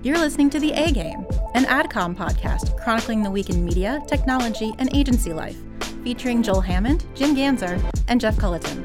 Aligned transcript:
You're 0.00 0.18
listening 0.18 0.48
to 0.50 0.60
The 0.60 0.70
A 0.70 0.92
Game, 0.92 1.26
an 1.56 1.64
AdCom 1.64 2.14
podcast 2.14 2.80
chronicling 2.80 3.24
the 3.24 3.32
week 3.32 3.50
in 3.50 3.64
media, 3.64 4.00
technology, 4.06 4.72
and 4.78 4.88
agency 4.94 5.32
life, 5.32 5.56
featuring 6.04 6.40
Joel 6.40 6.60
Hammond, 6.60 7.04
Jim 7.16 7.34
Ganzer, 7.34 7.82
and 8.06 8.20
Jeff 8.20 8.36
Culleton. 8.36 8.84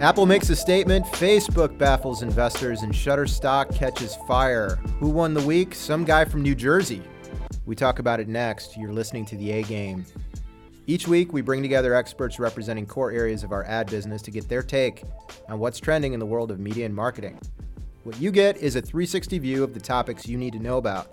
Apple 0.00 0.24
makes 0.24 0.50
a 0.50 0.56
statement, 0.56 1.04
Facebook 1.06 1.76
baffles 1.78 2.22
investors, 2.22 2.82
and 2.82 2.92
Shutterstock 2.92 3.74
catches 3.74 4.14
fire. 4.28 4.76
Who 5.00 5.08
won 5.08 5.34
the 5.34 5.42
week? 5.42 5.74
Some 5.74 6.04
guy 6.04 6.24
from 6.24 6.42
New 6.42 6.54
Jersey. 6.54 7.02
We 7.66 7.74
talk 7.74 7.98
about 7.98 8.20
it 8.20 8.28
next. 8.28 8.76
You're 8.76 8.92
listening 8.92 9.26
to 9.26 9.36
The 9.36 9.50
A 9.50 9.62
Game. 9.64 10.06
Each 10.86 11.08
week, 11.08 11.32
we 11.32 11.40
bring 11.40 11.60
together 11.60 11.92
experts 11.92 12.38
representing 12.38 12.86
core 12.86 13.10
areas 13.10 13.42
of 13.42 13.50
our 13.50 13.64
ad 13.64 13.90
business 13.90 14.22
to 14.22 14.30
get 14.30 14.48
their 14.48 14.62
take 14.62 15.02
on 15.48 15.58
what's 15.58 15.80
trending 15.80 16.12
in 16.12 16.20
the 16.20 16.26
world 16.26 16.52
of 16.52 16.60
media 16.60 16.86
and 16.86 16.94
marketing. 16.94 17.40
What 18.04 18.20
you 18.20 18.32
get 18.32 18.56
is 18.56 18.74
a 18.74 18.82
360 18.82 19.38
view 19.38 19.62
of 19.62 19.74
the 19.74 19.80
topics 19.80 20.26
you 20.26 20.36
need 20.36 20.54
to 20.54 20.58
know 20.58 20.76
about. 20.76 21.12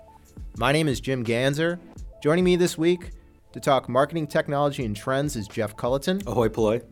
My 0.56 0.72
name 0.72 0.88
is 0.88 1.00
Jim 1.00 1.24
Ganzer. 1.24 1.78
Joining 2.20 2.42
me 2.42 2.56
this 2.56 2.76
week 2.76 3.12
to 3.52 3.60
talk 3.60 3.88
marketing 3.88 4.26
technology 4.26 4.84
and 4.84 4.96
trends 4.96 5.36
is 5.36 5.46
Jeff 5.46 5.76
Culleton. 5.76 6.26
Ahoy 6.26 6.48
polloi. 6.48 6.82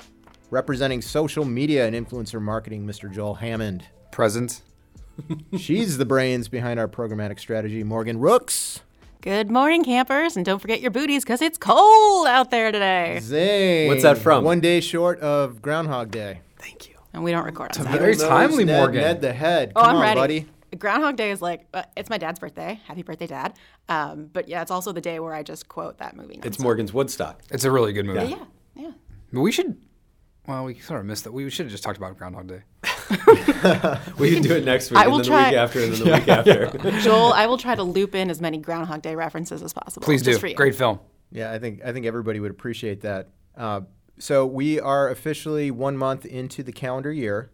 Representing 0.51 1.03
social 1.03 1.45
media 1.45 1.85
and 1.85 1.97
influencer 1.97 2.41
marketing, 2.41 2.87
Mr. 2.87 3.13
Joel 3.13 3.35
Hammond. 3.35 3.87
Present. 4.13 4.63
She's 5.59 5.99
the 5.99 6.07
brains 6.07 6.49
behind 6.49 6.79
our 6.79 6.87
programmatic 6.87 7.41
strategy, 7.41 7.83
Morgan 7.83 8.21
Rooks. 8.21 8.83
Good 9.21 9.51
morning, 9.51 9.83
campers, 9.83 10.37
and 10.37 10.47
don't 10.47 10.61
forget 10.61 10.81
your 10.81 10.93
booties 10.93 11.25
because 11.25 11.43
it's 11.43 11.59
cold 11.59 12.29
out 12.29 12.53
there 12.53 12.71
today. 12.71 13.19
Zane. 13.21 13.89
What's 13.89 14.05
that 14.05 14.19
from? 14.19 14.45
One 14.45 14.61
day 14.61 14.81
short 14.81 15.19
of 15.19 15.61
Groundhog 15.61 16.13
Day. 16.13 16.43
Thank 16.57 16.89
you. 16.89 16.98
And 17.13 17.25
we 17.25 17.31
don't 17.31 17.45
record 17.45 17.77
on 17.79 17.87
Very 17.87 18.17
timely, 18.17 18.65
Ned, 18.65 18.79
Morgan. 18.81 19.01
Ned 19.01 19.21
the 19.21 19.33
head. 19.33 19.73
Oh, 19.75 19.83
I'm 19.83 19.97
on, 19.97 20.03
ready. 20.03 20.21
buddy. 20.41 20.47
Groundhog 20.79 21.17
Day 21.17 21.31
is 21.31 21.41
like, 21.41 21.67
uh, 21.73 21.83
it's 21.97 22.11
my 22.11 22.19
dad's 22.19 22.39
birthday. 22.39 22.79
Happy 22.85 23.03
birthday, 23.03 23.27
dad. 23.27 23.55
Um, 23.89 24.29
but 24.33 24.49
yeah, 24.49 24.61
it's 24.61 24.71
also 24.71 24.93
the 24.93 25.01
day 25.01 25.19
where 25.19 25.33
I 25.35 25.43
just 25.43 25.69
quote 25.69 25.99
that 25.99 26.15
movie. 26.17 26.41
It's 26.45 26.59
nonstop. 26.59 26.63
Morgan's 26.63 26.93
Woodstock. 26.93 27.41
It's 27.51 27.65
a 27.65 27.71
really 27.71 27.95
good 27.95 28.05
movie. 28.05 28.29
Yeah, 28.31 28.45
yeah. 28.77 28.91
But 29.33 29.41
we 29.41 29.51
should. 29.51 29.81
Well, 30.47 30.65
we 30.65 30.75
sort 30.79 31.01
of 31.01 31.07
missed 31.07 31.25
that. 31.25 31.33
We 31.33 31.49
should 31.49 31.67
have 31.67 31.71
just 31.71 31.83
talked 31.83 31.97
about 31.97 32.17
Groundhog 32.19 32.47
Day. 32.49 32.63
We 34.19 34.35
can 34.35 34.43
do 34.43 34.55
it 34.55 34.65
next 34.65 34.91
week, 34.91 34.99
I 34.99 35.03
and 35.05 35.11
will 35.13 35.19
then 35.19 35.27
try- 35.27 35.45
the 35.45 35.51
week 35.51 35.59
after, 35.59 35.81
and 35.83 35.93
then 35.93 35.99
the 36.01 36.13
week 36.13 36.29
after. 36.29 37.01
Joel, 37.01 37.33
I 37.33 37.47
will 37.47 37.57
try 37.59 37.75
to 37.75 37.83
loop 37.83 38.15
in 38.15 38.31
as 38.31 38.41
many 38.41 38.59
Groundhog 38.59 39.03
Day 39.03 39.15
references 39.15 39.63
as 39.63 39.73
possible. 39.73 40.05
Please 40.05 40.23
do. 40.23 40.31
just 40.33 40.41
For 40.41 40.47
you. 40.49 40.55
Great 40.55 40.75
film. 40.75 41.01
Yeah, 41.33 41.51
I 41.53 41.59
think 41.59 41.81
I 41.85 41.93
think 41.93 42.07
everybody 42.07 42.41
would 42.41 42.51
appreciate 42.51 43.01
that. 43.03 43.29
Uh, 43.57 43.81
so 44.19 44.47
we 44.47 44.81
are 44.81 45.09
officially 45.09 45.71
one 45.71 45.97
month 45.97 46.25
into 46.25 46.63
the 46.63 46.73
calendar 46.73 47.13
year. 47.13 47.51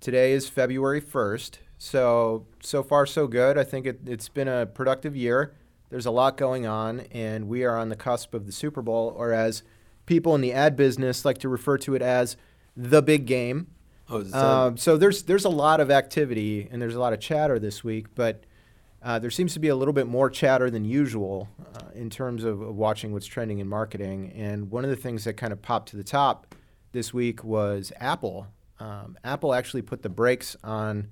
Today 0.00 0.32
is 0.32 0.48
February 0.48 1.00
first. 1.00 1.60
So 1.78 2.46
so 2.60 2.82
far 2.82 3.06
so 3.06 3.26
good. 3.26 3.58
I 3.58 3.64
think 3.64 3.86
it, 3.86 4.00
it's 4.06 4.28
been 4.28 4.48
a 4.48 4.66
productive 4.66 5.16
year. 5.16 5.54
There's 5.90 6.06
a 6.06 6.10
lot 6.10 6.36
going 6.36 6.66
on, 6.66 7.00
and 7.10 7.48
we 7.48 7.64
are 7.64 7.76
on 7.76 7.88
the 7.88 7.96
cusp 7.96 8.34
of 8.34 8.46
the 8.46 8.52
Super 8.52 8.82
Bowl, 8.82 9.12
or 9.16 9.32
as 9.32 9.62
people 10.06 10.34
in 10.34 10.40
the 10.40 10.52
ad 10.52 10.76
business 10.76 11.24
like 11.24 11.38
to 11.38 11.48
refer 11.48 11.76
to 11.78 11.94
it 11.94 12.02
as 12.02 12.36
the 12.76 13.02
big 13.02 13.26
game. 13.26 13.66
Oh, 14.08 14.24
Um, 14.32 14.76
so 14.76 14.96
there's 14.96 15.24
there's 15.24 15.44
a 15.44 15.50
lot 15.50 15.80
of 15.80 15.90
activity 15.90 16.68
and 16.70 16.80
there's 16.80 16.94
a 16.94 17.00
lot 17.00 17.12
of 17.12 17.20
chatter 17.20 17.58
this 17.58 17.82
week, 17.84 18.14
but 18.14 18.44
uh, 19.02 19.18
there 19.18 19.30
seems 19.30 19.52
to 19.54 19.60
be 19.60 19.68
a 19.68 19.74
little 19.74 19.94
bit 19.94 20.06
more 20.06 20.30
chatter 20.30 20.70
than 20.70 20.84
usual 20.84 21.48
uh, 21.74 21.80
in 21.94 22.08
terms 22.08 22.44
of, 22.44 22.60
of 22.60 22.76
watching 22.76 23.12
what's 23.12 23.26
trending 23.26 23.58
in 23.58 23.68
marketing. 23.68 24.32
And 24.36 24.70
one 24.70 24.84
of 24.84 24.90
the 24.90 24.96
things 24.96 25.24
that 25.24 25.34
kind 25.34 25.52
of 25.52 25.60
popped 25.60 25.88
to 25.90 25.96
the 25.96 26.04
top 26.04 26.54
this 26.92 27.12
week 27.12 27.42
was 27.42 27.92
Apple. 27.98 28.46
Um, 28.78 29.16
Apple 29.24 29.54
actually 29.54 29.82
put 29.82 30.02
the 30.02 30.08
brakes 30.08 30.56
on 30.62 31.08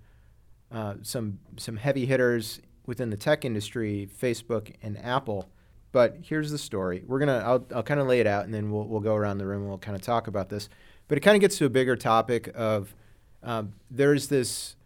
uh, 0.70 0.94
some 1.02 1.40
some 1.56 1.76
heavy 1.76 2.06
hitters 2.06 2.60
within 2.86 3.10
the 3.10 3.16
tech 3.16 3.44
industry, 3.44 4.08
Facebook 4.20 4.72
and 4.82 4.96
Apple. 4.98 5.50
But 5.92 6.18
here's 6.22 6.52
the 6.52 6.58
story. 6.58 7.02
We're 7.04 7.18
gonna 7.18 7.42
I'll, 7.44 7.66
I'll 7.74 7.82
kind 7.82 7.98
of 7.98 8.06
lay 8.06 8.20
it 8.20 8.26
out, 8.26 8.44
and 8.44 8.54
then 8.54 8.70
we'll 8.70 8.86
we'll 8.86 9.00
go 9.00 9.16
around 9.16 9.38
the 9.38 9.46
room 9.46 9.62
and 9.62 9.68
we'll 9.68 9.78
kind 9.78 9.96
of 9.96 10.02
talk 10.02 10.28
about 10.28 10.48
this. 10.48 10.68
But 11.08 11.18
it 11.18 11.22
kind 11.22 11.34
of 11.34 11.40
gets 11.40 11.58
to 11.58 11.64
a 11.64 11.70
bigger 11.70 11.96
topic 11.96 12.52
of 12.54 12.94
um, 13.42 13.72
there's 13.90 14.28
this 14.28 14.76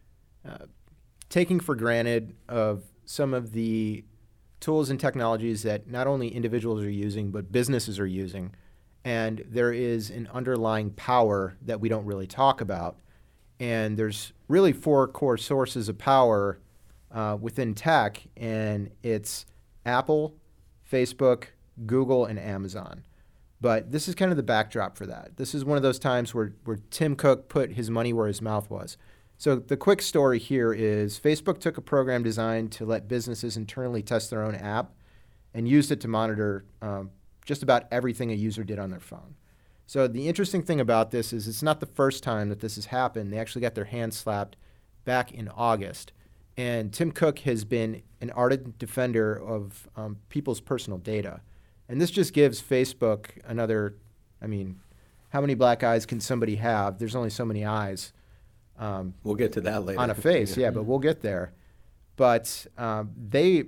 uh, 0.49 0.65
taking 1.29 1.61
for 1.61 1.75
granted 1.75 2.35
of 2.49 2.83
some 3.07 3.35
of 3.35 3.53
the 3.53 4.05
tools 4.61 4.91
and 4.91 4.99
technologies 4.99 5.63
that 5.63 5.89
not 5.89 6.07
only 6.07 6.29
individuals 6.29 6.83
are 6.83 6.91
using 6.91 7.31
but 7.31 7.53
businesses 7.53 7.99
are 7.99 8.07
using, 8.07 8.55
and 9.05 9.45
there 9.47 9.73
is 9.73 10.11
an 10.11 10.29
underlying 10.33 10.91
power 10.91 11.57
that 11.63 11.81
we 11.81 11.89
don't 11.89 12.07
really 12.07 12.27
talk 12.27 12.61
about. 12.61 12.99
And 13.61 13.97
there's 13.99 14.33
really 14.49 14.73
four 14.73 15.07
core 15.07 15.37
sources 15.37 15.89
of 15.89 15.99
power 15.99 16.59
uh, 17.13 17.37
within 17.41 17.75
tech, 17.75 18.23
and 18.37 18.91
it's 19.03 19.47
Apple, 19.87 20.35
Facebook, 20.91 21.49
Google, 21.87 22.25
and 22.25 22.39
Amazon. 22.39 23.05
But 23.61 23.93
this 23.93 24.09
is 24.09 24.15
kind 24.15 24.31
of 24.31 24.37
the 24.37 24.43
backdrop 24.43 24.97
for 24.97 25.07
that. 25.07 25.37
This 25.37 25.55
is 25.55 25.65
one 25.65 25.77
of 25.77 25.83
those 25.83 25.99
times 25.99 26.35
where, 26.35 26.55
where 26.65 26.81
Tim 26.91 27.15
Cook 27.15 27.49
put 27.49 27.73
his 27.73 27.91
money 27.91 28.13
where 28.13 28.27
his 28.27 28.43
mouth 28.43 28.69
was. 28.69 28.97
So 29.37 29.57
the 29.57 29.77
quick 29.77 30.01
story 30.01 30.39
here 30.39 30.73
is 30.73 31.19
Facebook 31.19 31.59
took 31.59 31.77
a 31.77 31.83
program 31.83 32.23
designed 32.23 32.73
to 32.73 32.85
let 32.85 33.09
businesses 33.09 33.57
internally 33.57 34.03
test 34.03 34.31
their 34.31 34.43
own 34.43 34.55
app 34.55 34.93
and 35.53 35.69
used 35.69 35.91
it 35.91 36.01
to 36.01 36.09
monitor 36.09 36.65
um, 36.81 37.11
just 37.45 37.63
about 37.63 37.85
everything 37.91 38.31
a 38.31 38.35
user 38.35 38.65
did 38.65 38.79
on 38.79 38.91
their 38.91 39.01
phone. 39.01 39.35
So 39.87 40.09
the 40.09 40.29
interesting 40.29 40.63
thing 40.63 40.81
about 40.81 41.11
this 41.11 41.33
is 41.33 41.47
it's 41.47 41.63
not 41.63 41.81
the 41.81 41.87
first 41.87 42.23
time 42.23 42.49
that 42.49 42.61
this 42.61 42.77
has 42.77 42.87
happened. 42.87 43.33
They 43.33 43.39
actually 43.39 43.63
got 43.63 43.75
their 43.75 43.85
hands 43.85 44.17
slapped 44.17 44.57
back 45.05 45.33
in 45.33 45.49
August. 45.49 46.13
And 46.57 46.93
Tim 46.93 47.13
Cook 47.13 47.41
has 47.41 47.65
been 47.65 48.03
an 48.21 48.31
ardent 48.31 48.79
defender 48.79 49.35
of 49.35 49.89
um, 49.97 50.19
people's 50.29 50.61
personal 50.61 50.99
data. 50.99 51.41
And 51.89 52.01
this 52.01 52.11
just 52.11 52.33
gives 52.33 52.63
Facebook 52.63 53.27
another, 53.45 53.97
I 54.41 54.47
mean, 54.47 54.81
how 55.31 55.41
many 55.41 55.55
black 55.55 55.83
eyes 55.83 56.07
can 56.07 56.21
somebody 56.21 56.57
have? 56.57 56.99
There's 56.99 57.17
only 57.17 57.31
so 57.31 57.45
many 57.45 57.65
eyes 57.65 58.13
um, 58.79 59.15
We'll 59.23 59.35
get 59.35 59.53
to 59.53 59.61
that 59.63 59.85
later. 59.85 60.01
on 60.01 60.11
a 60.11 60.15
face, 60.15 60.57
yeah, 60.57 60.71
but 60.71 60.85
we'll 60.85 60.99
get 60.99 61.23
there. 61.23 61.53
But 62.17 62.67
um, 62.79 63.13
they, 63.17 63.65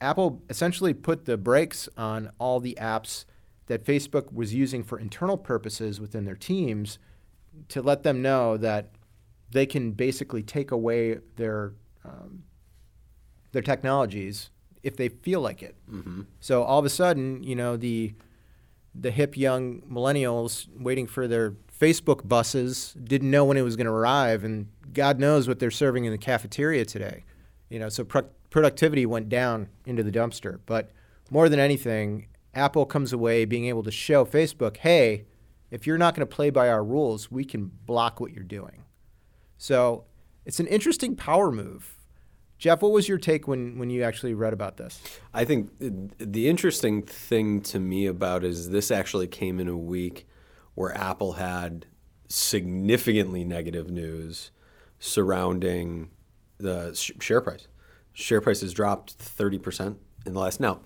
Apple 0.00 0.42
essentially 0.48 0.94
put 0.94 1.24
the 1.24 1.36
brakes 1.36 1.88
on 1.96 2.30
all 2.38 2.60
the 2.60 2.76
apps 2.80 3.24
that 3.66 3.84
Facebook 3.84 4.32
was 4.32 4.54
using 4.54 4.84
for 4.84 4.98
internal 4.98 5.36
purposes 5.36 6.00
within 6.00 6.24
their 6.24 6.36
teams 6.36 6.98
to 7.68 7.82
let 7.82 8.02
them 8.02 8.22
know 8.22 8.56
that 8.56 8.90
they 9.50 9.66
can 9.66 9.92
basically 9.92 10.42
take 10.42 10.70
away 10.70 11.18
their 11.36 11.72
um, 12.04 12.44
their 13.52 13.62
technologies 13.62 14.50
if 14.82 14.96
they 14.96 15.08
feel 15.08 15.40
like 15.40 15.62
it. 15.62 15.74
Mm-hmm. 15.90 16.22
So 16.40 16.62
all 16.62 16.78
of 16.78 16.84
a 16.84 16.90
sudden, 16.90 17.42
you 17.42 17.56
know, 17.56 17.76
the 17.76 18.14
the 18.94 19.10
hip 19.10 19.36
young 19.36 19.82
millennials 19.82 20.66
waiting 20.78 21.06
for 21.06 21.28
their 21.28 21.54
Facebook 21.78 22.26
buses 22.26 22.94
didn't 23.02 23.30
know 23.30 23.44
when 23.44 23.56
it 23.56 23.62
was 23.62 23.76
going 23.76 23.86
to 23.86 23.92
arrive, 23.92 24.44
and 24.44 24.68
God 24.92 25.18
knows 25.18 25.46
what 25.46 25.58
they're 25.58 25.70
serving 25.70 26.04
in 26.04 26.12
the 26.12 26.18
cafeteria 26.18 26.84
today. 26.84 27.24
You 27.68 27.78
know, 27.78 27.88
so 27.88 28.04
pro- 28.04 28.28
productivity 28.50 29.04
went 29.04 29.28
down 29.28 29.68
into 29.84 30.02
the 30.02 30.12
dumpster. 30.12 30.60
But 30.66 30.90
more 31.30 31.48
than 31.48 31.60
anything, 31.60 32.28
Apple 32.54 32.86
comes 32.86 33.12
away 33.12 33.44
being 33.44 33.66
able 33.66 33.82
to 33.82 33.90
show 33.90 34.24
Facebook, 34.24 34.78
hey, 34.78 35.26
if 35.70 35.86
you're 35.86 35.98
not 35.98 36.14
going 36.14 36.26
to 36.26 36.34
play 36.34 36.50
by 36.50 36.68
our 36.68 36.82
rules, 36.84 37.30
we 37.30 37.44
can 37.44 37.70
block 37.84 38.20
what 38.20 38.32
you're 38.32 38.44
doing. 38.44 38.84
So 39.58 40.04
it's 40.44 40.60
an 40.60 40.66
interesting 40.68 41.16
power 41.16 41.50
move. 41.50 41.96
Jeff, 42.58 42.80
what 42.80 42.92
was 42.92 43.08
your 43.08 43.18
take 43.18 43.46
when, 43.46 43.78
when 43.78 43.90
you 43.90 44.02
actually 44.02 44.32
read 44.32 44.54
about 44.54 44.78
this? 44.78 45.02
I 45.34 45.44
think 45.44 45.70
the 45.78 46.48
interesting 46.48 47.02
thing 47.02 47.60
to 47.62 47.78
me 47.78 48.06
about 48.06 48.44
is 48.44 48.70
this 48.70 48.90
actually 48.90 49.26
came 49.26 49.60
in 49.60 49.68
a 49.68 49.76
week 49.76 50.26
where 50.76 50.96
Apple 50.96 51.32
had 51.32 51.86
significantly 52.28 53.44
negative 53.44 53.90
news 53.90 54.52
surrounding 55.00 56.10
the 56.58 56.94
sh- 56.94 57.12
share 57.20 57.40
price. 57.40 57.66
Share 58.12 58.40
price 58.40 58.60
has 58.60 58.72
dropped 58.72 59.18
30% 59.18 59.96
in 60.24 60.34
the 60.34 60.38
last. 60.38 60.60
Now, 60.60 60.80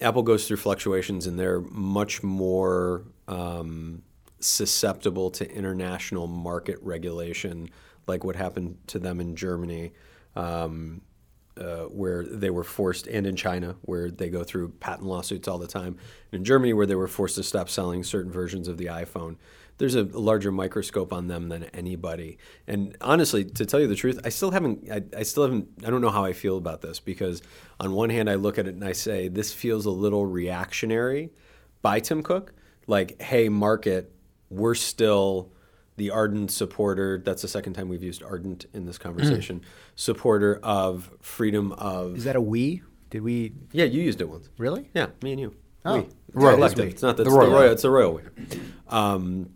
Apple 0.00 0.22
goes 0.22 0.48
through 0.48 0.56
fluctuations 0.56 1.26
and 1.26 1.38
they're 1.38 1.60
much 1.60 2.22
more 2.22 3.04
um, 3.28 4.02
susceptible 4.40 5.30
to 5.32 5.50
international 5.50 6.26
market 6.26 6.78
regulation, 6.82 7.68
like 8.06 8.24
what 8.24 8.36
happened 8.36 8.78
to 8.88 8.98
them 8.98 9.20
in 9.20 9.36
Germany. 9.36 9.92
Um, 10.34 11.02
uh, 11.58 11.84
where 11.84 12.24
they 12.24 12.50
were 12.50 12.64
forced, 12.64 13.06
and 13.06 13.26
in 13.26 13.36
China, 13.36 13.76
where 13.82 14.10
they 14.10 14.28
go 14.28 14.42
through 14.42 14.70
patent 14.80 15.06
lawsuits 15.06 15.46
all 15.46 15.58
the 15.58 15.66
time, 15.66 15.96
and 16.32 16.40
in 16.40 16.44
Germany, 16.44 16.72
where 16.72 16.86
they 16.86 16.94
were 16.94 17.08
forced 17.08 17.36
to 17.36 17.42
stop 17.42 17.68
selling 17.68 18.02
certain 18.02 18.32
versions 18.32 18.68
of 18.68 18.76
the 18.76 18.86
iPhone. 18.86 19.36
There's 19.78 19.96
a 19.96 20.04
larger 20.04 20.52
microscope 20.52 21.12
on 21.12 21.26
them 21.26 21.48
than 21.48 21.64
anybody. 21.74 22.38
And 22.66 22.96
honestly, 23.00 23.44
to 23.44 23.66
tell 23.66 23.80
you 23.80 23.88
the 23.88 23.96
truth, 23.96 24.20
I 24.24 24.28
still 24.28 24.52
haven't. 24.52 24.88
I, 24.90 25.02
I 25.16 25.22
still 25.24 25.42
haven't. 25.44 25.68
I 25.84 25.90
don't 25.90 26.00
know 26.00 26.10
how 26.10 26.24
I 26.24 26.32
feel 26.32 26.56
about 26.56 26.80
this 26.80 27.00
because, 27.00 27.42
on 27.80 27.92
one 27.92 28.10
hand, 28.10 28.30
I 28.30 28.36
look 28.36 28.56
at 28.58 28.68
it 28.68 28.74
and 28.74 28.84
I 28.84 28.92
say 28.92 29.26
this 29.26 29.52
feels 29.52 29.84
a 29.84 29.90
little 29.90 30.26
reactionary 30.26 31.32
by 31.82 31.98
Tim 31.98 32.22
Cook. 32.22 32.52
Like, 32.86 33.20
hey, 33.20 33.48
market, 33.48 34.12
we're 34.48 34.76
still 34.76 35.50
the 35.96 36.10
ardent 36.10 36.50
supporter. 36.50 37.22
That's 37.24 37.42
the 37.42 37.48
second 37.48 37.74
time 37.74 37.88
we've 37.88 38.02
used 38.02 38.22
ardent 38.22 38.66
in 38.72 38.84
this 38.86 38.98
conversation. 38.98 39.62
Supporter 39.96 40.58
of 40.62 41.10
freedom 41.20 41.72
of. 41.72 42.16
Is 42.16 42.24
that 42.24 42.36
a 42.36 42.40
we? 42.40 42.82
Did 43.10 43.22
we 43.22 43.52
yeah, 43.72 43.84
you 43.84 44.02
used 44.02 44.20
it 44.20 44.28
once. 44.28 44.48
really? 44.58 44.90
Yeah, 44.94 45.08
me 45.22 45.32
and 45.32 45.40
you. 45.40 45.54
Oh. 45.84 45.98
We. 45.98 46.00
It's 46.00 46.14
Royal. 46.32 46.54
collective. 46.56 46.88
It's 46.88 47.02
not 47.02 47.16
the, 47.16 47.22
The 47.24 47.30
it's 47.30 47.34
the 47.34 47.38
royal. 47.40 47.52
royal. 47.52 47.72
It's 47.72 47.82
the 47.82 47.90
royal 47.90 48.14
we. 48.14 48.22
Um, 48.88 49.50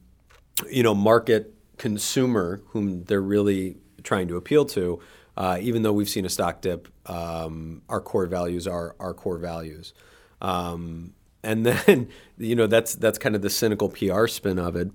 you 0.71 0.83
know, 0.83 0.95
market 0.95 1.55
consumer, 1.77 2.61
whom 2.69 3.03
they're 3.05 3.21
really 3.23 3.79
trying 4.05 4.29
to 4.29 4.37
appeal 4.37 4.65
to. 4.67 5.01
Uh, 5.37 5.59
even 5.61 5.83
though 5.83 5.93
we've 5.93 6.09
seen 6.09 6.25
a 6.25 6.29
stock 6.29 6.61
dip, 6.61 6.89
um, 7.07 7.83
our 7.89 8.01
core 8.01 8.27
values 8.27 8.67
are 8.67 8.97
our 9.01 9.15
core 9.15 9.39
values. 9.39 9.93
Um, 10.41 11.15
and 11.43 11.65
then, 11.67 12.09
you 12.39 12.55
know, 12.57 12.67
that's 12.67 12.95
that's 12.95 13.19
kind 13.19 13.35
of 13.37 13.43
the 13.43 13.51
cynical 13.51 13.89
PR 13.89 14.27
spin 14.27 14.59
of 14.59 14.77
it. 14.77 14.91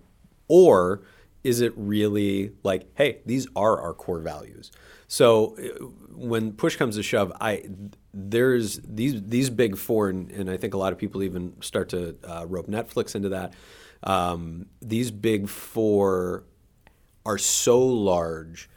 Or 0.47 1.01
is 1.43 1.61
it 1.61 1.73
really 1.75 2.51
like, 2.63 2.87
hey, 2.95 3.19
these 3.25 3.47
are 3.55 3.79
our 3.81 3.93
core 3.93 4.19
values? 4.19 4.71
So 5.07 5.55
uh, 5.57 5.85
when 6.15 6.53
push 6.53 6.75
comes 6.75 6.95
to 6.95 7.03
shove, 7.03 7.31
I 7.41 7.63
there's 8.13 8.79
these 8.83 9.21
these 9.23 9.49
big 9.49 9.77
four, 9.77 10.09
and, 10.09 10.31
and 10.31 10.49
I 10.49 10.57
think 10.57 10.73
a 10.73 10.77
lot 10.77 10.93
of 10.93 10.99
people 10.99 11.23
even 11.23 11.53
start 11.61 11.89
to 11.89 12.15
uh, 12.23 12.45
rope 12.47 12.67
Netflix 12.67 13.15
into 13.15 13.29
that. 13.29 13.53
Um, 14.03 14.67
these 14.81 15.11
big 15.11 15.47
four 15.49 16.43
are 17.25 17.37
so 17.37 17.79
large 17.79 18.69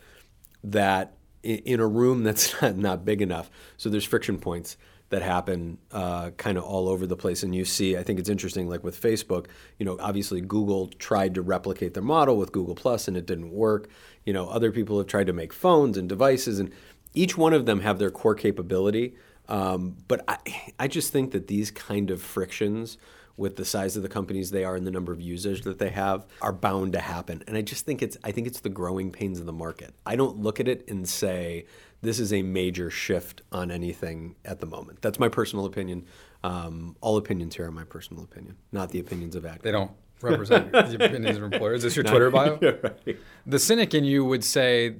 that 0.65 1.15
i- 1.45 1.49
in 1.65 1.81
a 1.81 1.87
room 1.87 2.23
that's 2.25 2.61
not, 2.63 2.77
not 2.77 3.05
big 3.05 3.23
enough, 3.23 3.51
so 3.77 3.89
there's 3.89 4.05
friction 4.05 4.39
points 4.39 4.77
that 5.11 5.23
happen 5.23 5.79
uh, 5.93 6.31
kind 6.31 6.59
of 6.59 6.65
all 6.65 6.89
over 6.89 7.07
the 7.07 7.17
place. 7.17 7.43
And 7.43 7.55
you 7.55 7.65
see, 7.65 7.97
I 7.97 8.03
think 8.03 8.19
it's 8.19 8.29
interesting, 8.29 8.69
like 8.69 8.83
with 8.83 9.01
Facebook, 9.01 9.47
you 9.79 9.87
know, 9.87 9.97
obviously 10.01 10.41
Google 10.41 10.89
tried 10.89 11.35
to 11.35 11.43
replicate 11.43 11.95
their 11.95 12.03
model 12.03 12.37
with 12.37 12.53
Google 12.53 12.75
Plus 12.75 13.07
and 13.07 13.17
it 13.17 13.27
didn't 13.27 13.53
work. 13.53 13.89
You 14.25 14.33
know, 14.33 14.49
other 14.49 14.73
people 14.73 14.99
have 14.99 15.07
tried 15.07 15.29
to 15.29 15.33
make 15.33 15.53
phones 15.53 15.97
and 15.97 16.09
devices, 16.09 16.59
and 16.59 16.73
each 17.15 17.39
one 17.39 17.53
of 17.53 17.67
them 17.67 17.81
have 17.81 17.99
their 17.99 18.11
core 18.11 18.35
capability. 18.35 19.15
Um, 19.49 19.97
but 20.09 20.25
I, 20.27 20.39
I 20.81 20.89
just 20.89 21.13
think 21.13 21.31
that 21.31 21.47
these 21.47 21.71
kind 21.71 22.11
of 22.11 22.21
frictions 22.21 22.99
with 23.37 23.57
the 23.57 23.65
size 23.65 23.97
of 23.97 24.03
the 24.03 24.09
companies 24.09 24.51
they 24.51 24.65
are 24.65 24.77
and 24.77 24.87
the 24.87 24.91
number 24.91 25.13
of 25.13 25.21
users 25.21 25.61
that 25.63 25.79
they 25.79 25.91
have 25.91 26.27
are 26.41 26.53
bound 26.53 26.95
to 26.95 27.01
happen. 27.01 27.43
And 27.47 27.57
I 27.57 27.63
just 27.63 27.85
think 27.85 28.03
it's 28.03 28.17
I 28.25 28.33
think 28.33 28.47
it's 28.47 28.61
the 28.61 28.69
growing 28.69 29.13
pains 29.13 29.39
of 29.39 29.47
the 29.47 29.53
market. 29.53 29.95
I 30.05 30.17
don't 30.17 30.39
look 30.39 30.59
at 30.59 30.69
it 30.69 30.89
and 30.89 31.09
say 31.09 31.67
this 32.03 32.21
is 32.21 32.33
a 32.33 32.43
major 32.43 32.91
shift 32.91 33.43
on 33.53 33.71
anything 33.71 34.37
at 34.45 34.61
the 34.61 34.67
moment. 34.67 35.03
That's 35.03 35.19
my 35.19 35.29
personal 35.29 35.65
opinion. 35.67 36.05
Um, 36.45 36.97
all 37.01 37.17
opinions 37.17 37.57
here 37.57 37.67
are 37.67 37.73
my 37.73 37.85
personal 37.85 38.23
opinion, 38.23 38.57
not 38.73 38.91
the 38.91 39.01
opinions 39.01 39.35
of 39.35 39.45
actors. 39.45 39.63
They 39.63 39.73
don't 39.73 39.91
represent 40.21 40.73
the 40.73 41.05
opinions 41.05 41.37
of 41.37 41.43
employers. 41.43 41.79
Is 41.79 41.83
this 41.85 41.97
your 41.97 42.05
Twitter 42.05 42.31
bio? 42.31 42.59
The 43.47 43.59
cynic 43.61 43.95
in 43.95 44.05
you 44.05 44.25
would 44.25 44.43
say 44.43 44.97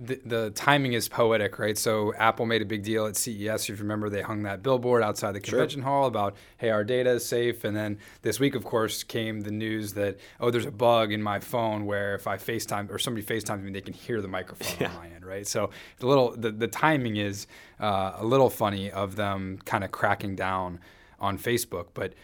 the, 0.00 0.20
the 0.24 0.50
timing 0.50 0.92
is 0.92 1.08
poetic, 1.08 1.58
right? 1.58 1.76
So 1.76 2.14
Apple 2.14 2.46
made 2.46 2.62
a 2.62 2.64
big 2.64 2.82
deal 2.82 3.06
at 3.06 3.16
CES. 3.16 3.64
If 3.64 3.68
you 3.68 3.76
remember, 3.76 4.08
they 4.08 4.22
hung 4.22 4.44
that 4.44 4.62
billboard 4.62 5.02
outside 5.02 5.32
the 5.32 5.40
convention 5.40 5.82
hall 5.82 6.06
about, 6.06 6.36
hey, 6.58 6.70
our 6.70 6.84
data 6.84 7.10
is 7.10 7.24
safe. 7.24 7.64
And 7.64 7.76
then 7.76 7.98
this 8.22 8.38
week, 8.38 8.54
of 8.54 8.64
course, 8.64 9.02
came 9.02 9.40
the 9.40 9.50
news 9.50 9.94
that, 9.94 10.18
oh, 10.40 10.50
there's 10.50 10.66
a 10.66 10.70
bug 10.70 11.12
in 11.12 11.22
my 11.22 11.40
phone 11.40 11.84
where 11.84 12.14
if 12.14 12.26
I 12.26 12.36
FaceTime 12.36 12.90
or 12.90 12.98
somebody 12.98 13.26
FaceTimes 13.26 13.62
me, 13.62 13.72
they 13.72 13.80
can 13.80 13.94
hear 13.94 14.22
the 14.22 14.28
microphone 14.28 14.86
on 14.86 14.96
my 14.96 15.08
end, 15.08 15.24
right? 15.24 15.46
So 15.46 15.70
the 15.98 16.06
little 16.06 16.34
the, 16.36 16.52
the 16.52 16.68
timing 16.68 17.16
is 17.16 17.46
uh, 17.80 18.12
a 18.16 18.24
little 18.24 18.50
funny 18.50 18.90
of 18.90 19.16
them 19.16 19.58
kind 19.64 19.82
of 19.82 19.90
cracking 19.90 20.36
down 20.36 20.78
on 21.18 21.38
Facebook, 21.38 21.88
but 21.94 22.14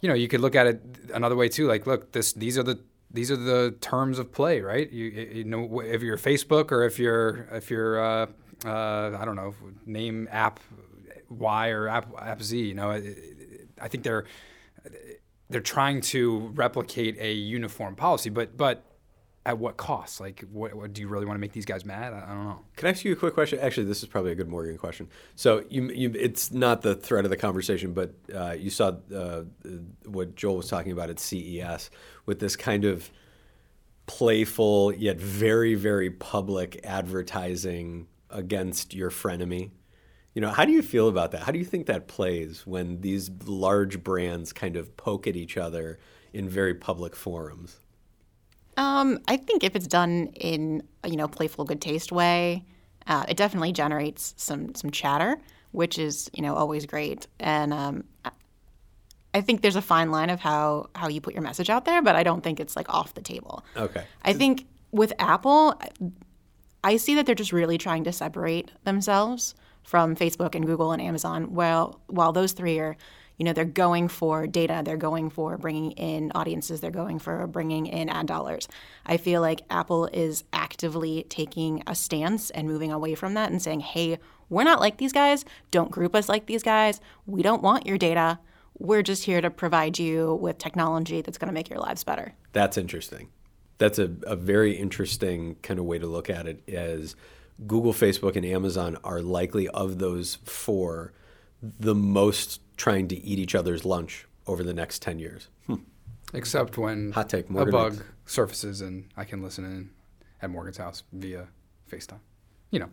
you 0.00 0.08
know, 0.08 0.14
you 0.14 0.28
could 0.28 0.40
look 0.40 0.54
at 0.54 0.66
it 0.66 0.82
another 1.12 1.34
way 1.34 1.48
too. 1.48 1.66
Like, 1.66 1.86
look, 1.86 2.12
this 2.12 2.32
these 2.32 2.56
are 2.56 2.62
the 2.62 2.78
these 3.10 3.30
are 3.30 3.36
the 3.36 3.74
terms 3.80 4.18
of 4.18 4.32
play, 4.32 4.60
right? 4.60 4.90
You, 4.90 5.04
you 5.04 5.44
know, 5.44 5.80
if 5.80 6.02
you're 6.02 6.18
Facebook 6.18 6.70
or 6.72 6.84
if 6.84 6.98
you're 6.98 7.48
if 7.52 7.70
you're 7.70 8.02
uh, 8.02 8.26
uh, 8.64 9.16
I 9.18 9.24
don't 9.24 9.36
know, 9.36 9.54
name 9.86 10.28
app 10.30 10.60
Y 11.30 11.68
or 11.68 11.88
app 11.88 12.12
app 12.20 12.42
Z. 12.42 12.58
You 12.58 12.74
know, 12.74 12.90
I 13.80 13.88
think 13.88 14.04
they're 14.04 14.24
they're 15.50 15.60
trying 15.60 16.00
to 16.00 16.52
replicate 16.54 17.16
a 17.18 17.32
uniform 17.32 17.96
policy, 17.96 18.30
but 18.30 18.56
but 18.56 18.84
at 19.48 19.58
what 19.58 19.78
cost? 19.78 20.20
Like, 20.20 20.44
what, 20.52 20.74
what 20.74 20.92
do 20.92 21.00
you 21.00 21.08
really 21.08 21.24
want 21.24 21.36
to 21.36 21.40
make 21.40 21.52
these 21.52 21.64
guys 21.64 21.82
mad? 21.82 22.12
I, 22.12 22.18
I 22.18 22.34
don't 22.34 22.44
know. 22.44 22.58
Can 22.76 22.86
I 22.86 22.90
ask 22.90 23.02
you 23.02 23.14
a 23.14 23.16
quick 23.16 23.32
question? 23.32 23.58
Actually, 23.58 23.86
this 23.86 24.02
is 24.02 24.08
probably 24.08 24.30
a 24.30 24.34
good 24.34 24.48
Morgan 24.48 24.76
question. 24.76 25.08
So, 25.36 25.64
you, 25.70 25.88
you 25.88 26.12
it's 26.14 26.52
not 26.52 26.82
the 26.82 26.94
thread 26.94 27.24
of 27.24 27.30
the 27.30 27.36
conversation, 27.38 27.94
but 27.94 28.12
uh, 28.34 28.50
you 28.58 28.68
saw 28.68 28.92
uh, 29.14 29.44
what 30.04 30.36
Joel 30.36 30.58
was 30.58 30.68
talking 30.68 30.92
about 30.92 31.08
at 31.08 31.18
CES 31.18 31.88
with 32.26 32.40
this 32.40 32.56
kind 32.56 32.84
of 32.84 33.10
playful 34.04 34.92
yet 34.92 35.18
very, 35.18 35.74
very 35.74 36.10
public 36.10 36.78
advertising 36.84 38.06
against 38.28 38.92
your 38.92 39.10
frenemy. 39.10 39.70
You 40.34 40.42
know, 40.42 40.50
how 40.50 40.66
do 40.66 40.72
you 40.72 40.82
feel 40.82 41.08
about 41.08 41.32
that? 41.32 41.44
How 41.44 41.52
do 41.52 41.58
you 41.58 41.64
think 41.64 41.86
that 41.86 42.06
plays 42.06 42.66
when 42.66 43.00
these 43.00 43.30
large 43.46 44.04
brands 44.04 44.52
kind 44.52 44.76
of 44.76 44.94
poke 44.98 45.26
at 45.26 45.36
each 45.36 45.56
other 45.56 45.98
in 46.34 46.50
very 46.50 46.74
public 46.74 47.16
forums? 47.16 47.80
Um, 48.78 49.18
I 49.28 49.36
think 49.36 49.64
if 49.64 49.76
it's 49.76 49.86
done 49.88 50.28
in 50.36 50.82
you 51.04 51.16
know 51.16 51.28
playful, 51.28 51.64
good 51.66 51.82
taste 51.82 52.12
way, 52.12 52.64
uh, 53.06 53.24
it 53.28 53.36
definitely 53.36 53.72
generates 53.72 54.34
some 54.38 54.74
some 54.74 54.90
chatter, 54.90 55.36
which 55.72 55.98
is 55.98 56.30
you 56.32 56.42
know 56.42 56.54
always 56.54 56.86
great. 56.86 57.26
And 57.40 57.74
um, 57.74 58.04
I- 58.24 59.40
think 59.42 59.62
there's 59.62 59.76
a 59.76 59.82
fine 59.82 60.10
line 60.10 60.30
of 60.30 60.40
how 60.40 60.88
how 60.94 61.08
you 61.08 61.20
put 61.20 61.34
your 61.34 61.42
message 61.42 61.68
out 61.70 61.84
there, 61.84 62.00
but 62.02 62.16
I 62.16 62.22
don't 62.22 62.42
think 62.42 62.60
it's 62.60 62.76
like 62.76 62.88
off 62.88 63.14
the 63.14 63.20
table. 63.20 63.64
Okay. 63.76 64.04
I 64.22 64.32
think 64.32 64.66
with 64.92 65.12
Apple, 65.18 65.80
I 66.84 66.96
see 66.96 67.14
that 67.16 67.26
they're 67.26 67.34
just 67.34 67.52
really 67.52 67.78
trying 67.78 68.04
to 68.04 68.12
separate 68.12 68.70
themselves 68.84 69.54
from 69.82 70.14
Facebook 70.16 70.54
and 70.54 70.66
Google 70.66 70.92
and 70.92 71.00
Amazon. 71.02 71.54
Well, 71.54 72.00
while 72.08 72.32
those 72.32 72.52
three 72.52 72.78
are, 72.78 72.96
you 73.38 73.44
know, 73.44 73.52
they're 73.52 73.64
going 73.64 74.08
for 74.08 74.46
data, 74.46 74.82
they're 74.84 74.96
going 74.96 75.30
for 75.30 75.56
bringing 75.56 75.92
in 75.92 76.32
audiences, 76.34 76.80
they're 76.80 76.90
going 76.90 77.18
for 77.18 77.46
bringing 77.46 77.86
in 77.86 78.08
ad 78.08 78.26
dollars. 78.26 78.68
I 79.06 79.16
feel 79.16 79.40
like 79.40 79.62
Apple 79.70 80.06
is 80.06 80.44
actively 80.52 81.24
taking 81.28 81.82
a 81.86 81.94
stance 81.94 82.50
and 82.50 82.68
moving 82.68 82.92
away 82.92 83.14
from 83.14 83.34
that 83.34 83.50
and 83.50 83.62
saying, 83.62 83.80
hey, 83.80 84.18
we're 84.50 84.64
not 84.64 84.80
like 84.80 84.98
these 84.98 85.12
guys. 85.12 85.44
Don't 85.70 85.90
group 85.90 86.14
us 86.14 86.28
like 86.28 86.46
these 86.46 86.62
guys. 86.62 87.00
We 87.26 87.42
don't 87.42 87.62
want 87.62 87.86
your 87.86 87.98
data. 87.98 88.40
We're 88.78 89.02
just 89.02 89.24
here 89.24 89.40
to 89.40 89.50
provide 89.50 89.98
you 89.98 90.34
with 90.34 90.58
technology 90.58 91.20
that's 91.20 91.38
going 91.38 91.48
to 91.48 91.54
make 91.54 91.70
your 91.70 91.80
lives 91.80 92.04
better. 92.04 92.34
That's 92.52 92.76
interesting. 92.76 93.28
That's 93.78 93.98
a, 93.98 94.10
a 94.24 94.36
very 94.36 94.76
interesting 94.76 95.56
kind 95.62 95.78
of 95.78 95.86
way 95.86 95.98
to 95.98 96.06
look 96.06 96.28
at 96.28 96.46
it 96.46 96.68
as 96.68 97.14
Google, 97.66 97.92
Facebook, 97.92 98.36
and 98.36 98.44
Amazon 98.44 98.96
are 99.04 99.20
likely 99.20 99.68
of 99.68 99.98
those 99.98 100.36
four 100.44 101.12
the 101.60 101.94
most 101.94 102.60
trying 102.78 103.08
to 103.08 103.16
eat 103.22 103.38
each 103.38 103.54
other's 103.54 103.84
lunch 103.84 104.26
over 104.46 104.64
the 104.64 104.72
next 104.72 105.02
10 105.02 105.18
years. 105.18 105.48
Hmm. 105.66 105.74
Except 106.32 106.78
when 106.78 107.12
Hot 107.12 107.28
take, 107.28 107.50
a 107.50 107.52
bug 107.66 107.92
next. 107.94 108.04
surfaces 108.24 108.80
and 108.80 109.04
I 109.16 109.24
can 109.24 109.42
listen 109.42 109.64
in 109.64 109.90
at 110.40 110.48
Morgan's 110.50 110.78
house 110.78 111.02
via 111.12 111.48
FaceTime. 111.90 112.20
You 112.70 112.80
know, 112.80 112.88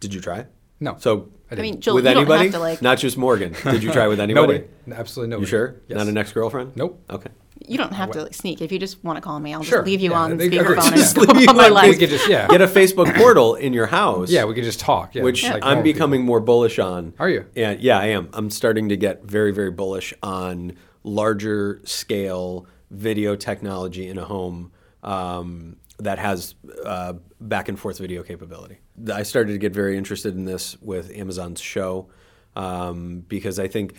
Did 0.00 0.14
you 0.14 0.20
try 0.20 0.38
it? 0.40 0.50
no. 0.80 0.96
So, 0.98 1.28
I 1.50 1.54
mean, 1.56 1.80
Jill, 1.80 1.94
with 1.94 2.04
you 2.04 2.10
don't 2.14 2.22
anybody? 2.22 2.44
have 2.44 2.52
to 2.54 2.58
like. 2.60 2.82
Not 2.82 2.98
just 2.98 3.16
Morgan. 3.16 3.54
Did 3.64 3.82
you 3.82 3.90
try 3.92 4.06
with 4.06 4.20
anybody? 4.28 4.58
nobody. 4.86 4.92
Absolutely 5.00 5.30
nobody. 5.30 5.42
You 5.46 5.50
sure? 5.50 5.76
Yes. 5.88 5.96
Not 5.98 6.08
an 6.08 6.16
ex 6.18 6.32
girlfriend? 6.32 6.72
Nope. 6.76 7.02
Okay. 7.10 7.30
You 7.66 7.78
don't 7.78 7.92
have 7.92 8.10
to 8.12 8.24
like, 8.24 8.34
sneak. 8.34 8.60
If 8.60 8.72
you 8.72 8.78
just 8.78 9.02
want 9.04 9.16
to 9.16 9.20
call 9.22 9.38
me, 9.40 9.54
I'll 9.54 9.62
Sure. 9.62 9.78
just 9.78 9.86
leave 9.86 10.00
you 10.00 10.10
Yeah, 10.10 10.18
on 10.18 10.36
they- 10.36 10.48
speakerphone 10.50 10.86
and 10.88 10.96
Just 10.96 11.14
go 11.16 11.22
leave 11.32 11.36
you 11.42 11.44
about 11.44 11.56
my 11.56 11.66
on 11.66 11.72
life. 11.72 11.90
We 11.90 11.96
could 11.96 12.10
just 12.10 12.28
yeah. 12.28 12.46
Get 12.48 12.60
a 12.60 12.66
Facebook 12.66 13.14
portal 13.16 13.54
in 13.54 13.72
your 13.72 13.86
house. 13.86 14.30
yeah, 14.30 14.44
we 14.44 14.54
could 14.54 14.64
just 14.64 14.80
talk. 14.80 15.14
Yeah, 15.14 15.22
which 15.22 15.44
like 15.44 15.54
I'm 15.56 15.60
normal 15.76 15.82
becoming 15.84 16.24
more 16.24 16.40
bullish 16.40 16.78
on. 16.78 17.14
Are 17.18 17.28
you? 17.28 17.46
Yeah, 17.54 17.76
yeah, 17.78 17.98
I 17.98 18.06
am. 18.06 18.28
I'm 18.32 18.50
starting 18.50 18.88
to 18.90 18.96
get 18.96 19.24
very, 19.24 19.52
very 19.52 19.70
bullish 19.70 20.12
on 20.22 20.76
larger 21.04 21.80
scale 21.84 22.66
video 22.90 23.34
technology 23.36 24.08
in 24.08 24.18
a 24.18 24.24
home 24.24 24.72
um, 25.02 25.76
that 25.98 26.18
has 26.18 26.54
uh, 26.84 27.14
back 27.40 27.68
and 27.68 27.78
forth 27.78 27.98
video 27.98 28.22
capability. 28.22 28.78
I 29.12 29.22
started 29.22 29.52
to 29.52 29.58
get 29.58 29.72
very 29.72 29.96
interested 29.96 30.34
in 30.34 30.44
this 30.44 30.76
with 30.82 31.10
Amazon's 31.16 31.60
show 31.60 32.08
um, 32.56 33.20
because 33.28 33.58
I 33.58 33.68
think 33.68 33.94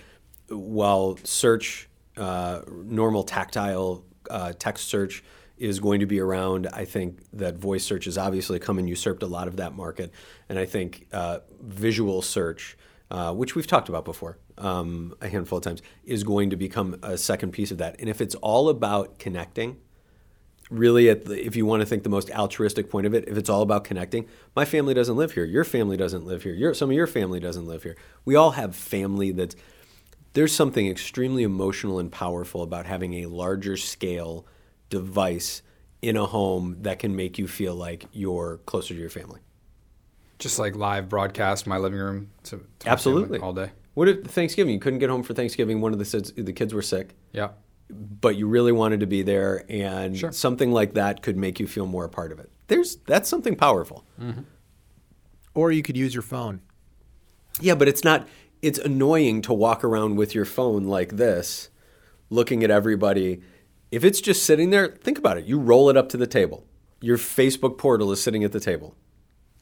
while 0.50 1.18
search, 1.24 1.90
uh, 2.18 2.62
normal 2.68 3.24
tactile 3.24 4.04
uh, 4.30 4.54
text 4.58 4.88
search 4.88 5.24
is 5.58 5.80
going 5.80 6.02
to 6.02 6.06
be 6.06 6.20
around. 6.20 6.68
I 6.68 6.86
think 6.86 7.20
that 7.34 7.56
voice 7.56 7.84
search 7.84 8.06
has 8.06 8.18
obviously 8.18 8.60
come 8.60 8.78
and 8.78 8.90
usurped 8.90 9.24
a 9.24 9.28
lot 9.28 9.48
of 9.48 9.58
that 9.58 9.74
market. 9.74 10.12
And 10.50 10.60
I 10.60 10.66
think 10.66 11.08
uh, 11.14 11.40
visual 11.62 12.22
search, 12.22 12.78
uh, 13.10 13.34
which 13.34 13.56
we've 13.56 13.68
talked 13.68 13.88
about 13.88 14.04
before 14.04 14.38
um, 14.58 15.14
a 15.22 15.30
handful 15.30 15.58
of 15.60 15.64
times, 15.64 15.82
is 16.04 16.24
going 16.24 16.50
to 16.50 16.58
become 16.58 17.00
a 17.02 17.18
second 17.18 17.52
piece 17.52 17.72
of 17.72 17.78
that. 17.78 17.96
And 18.00 18.10
if 18.10 18.20
it's 18.20 18.36
all 18.36 18.68
about 18.68 19.18
connecting, 19.18 19.78
really, 20.70 21.14
the, 21.14 21.46
if 21.46 21.56
you 21.56 21.66
want 21.66 21.82
to 21.82 21.86
think 21.86 22.04
the 22.04 22.10
most 22.10 22.30
altruistic 22.32 22.90
point 22.90 23.08
of 23.08 23.14
it, 23.14 23.28
if 23.28 23.38
it's 23.38 23.50
all 23.50 23.62
about 23.62 23.86
connecting, 23.86 24.28
my 24.56 24.66
family 24.66 24.94
doesn't 24.94 25.16
live 25.16 25.34
here. 25.34 25.46
Your 25.46 25.64
family 25.64 25.96
doesn't 25.96 26.26
live 26.26 26.44
here. 26.44 26.54
Your, 26.54 26.74
some 26.74 26.90
of 26.90 26.96
your 26.96 27.08
family 27.08 27.40
doesn't 27.40 27.66
live 27.66 27.84
here. 27.84 27.96
We 28.26 28.36
all 28.36 28.52
have 28.52 28.76
family 28.76 29.32
that's. 29.32 29.56
There's 30.36 30.54
something 30.54 30.88
extremely 30.88 31.44
emotional 31.44 31.98
and 31.98 32.12
powerful 32.12 32.62
about 32.62 32.86
having 32.86 33.24
a 33.24 33.26
larger 33.28 33.78
scale 33.78 34.46
device 34.90 35.62
in 36.02 36.18
a 36.18 36.26
home 36.26 36.76
that 36.82 37.00
can 37.00 37.16
make 37.16 37.40
you 37.40 37.48
feel 37.48 37.74
like 37.74 38.06
you're 38.12 38.58
closer 38.66 38.94
to 38.94 39.00
your 39.00 39.10
family. 39.10 39.40
Just 40.38 40.60
like 40.60 40.76
live 40.76 41.08
broadcast 41.08 41.66
my 41.66 41.78
living 41.78 42.00
room 42.00 42.32
to, 42.44 42.62
to 42.80 42.90
Absolutely. 42.90 43.40
all 43.40 43.54
day. 43.54 43.72
What 43.94 44.10
if 44.10 44.26
Thanksgiving 44.26 44.74
you 44.74 44.80
couldn't 44.80 45.00
get 45.00 45.10
home 45.10 45.24
for 45.24 45.34
Thanksgiving? 45.34 45.80
One 45.80 45.94
of 45.94 46.00
the 46.00 46.06
kids, 46.06 46.34
the 46.36 46.52
kids 46.52 46.74
were 46.74 46.82
sick, 46.82 47.16
Yeah. 47.32 47.52
but 47.90 48.36
you 48.36 48.46
really 48.46 48.74
wanted 48.74 49.00
to 49.00 49.06
be 49.08 49.22
there, 49.24 49.64
and 49.70 50.18
Sure. 50.18 50.34
something 50.34 50.74
like 50.74 50.96
that 50.96 51.22
could 51.22 51.38
make 51.38 51.62
you 51.62 51.66
feel 51.66 51.86
more 51.88 52.04
a 52.04 52.10
part 52.10 52.34
of 52.34 52.40
it. 52.40 52.52
There's 52.68 52.98
that's 53.08 53.30
something 53.30 53.56
powerful. 53.56 54.04
Mm-hmm. 54.20 54.42
Or 55.54 55.72
you 55.72 55.82
could 55.82 55.96
use 55.96 56.14
your 56.14 56.24
phone. 56.24 56.60
Yeah, 57.62 57.76
but 57.76 57.88
it's 57.88 58.04
not. 58.04 58.28
It's 58.66 58.80
annoying 58.80 59.42
to 59.44 59.54
walk 59.54 59.84
around 59.84 60.16
with 60.16 60.34
your 60.34 60.46
phone 60.46 60.86
like 60.86 61.18
this, 61.18 61.70
looking 62.30 62.64
at 62.64 62.72
everybody. 62.72 63.42
If 63.92 64.04
it's 64.04 64.20
just 64.20 64.44
sitting 64.44 64.72
there, 64.72 64.88
think 64.88 65.18
about 65.18 65.38
it. 65.38 65.46
You 65.46 65.60
roll 65.60 65.90
it 65.90 65.96
up 65.98 66.10
to 66.10 66.18
the 66.18 66.26
table. 66.28 66.66
Your 67.02 67.18
Facebook 67.18 67.78
portal 67.78 68.12
is 68.12 68.22
sitting 68.24 68.44
at 68.44 68.52
the 68.52 68.60
table. 68.60 68.96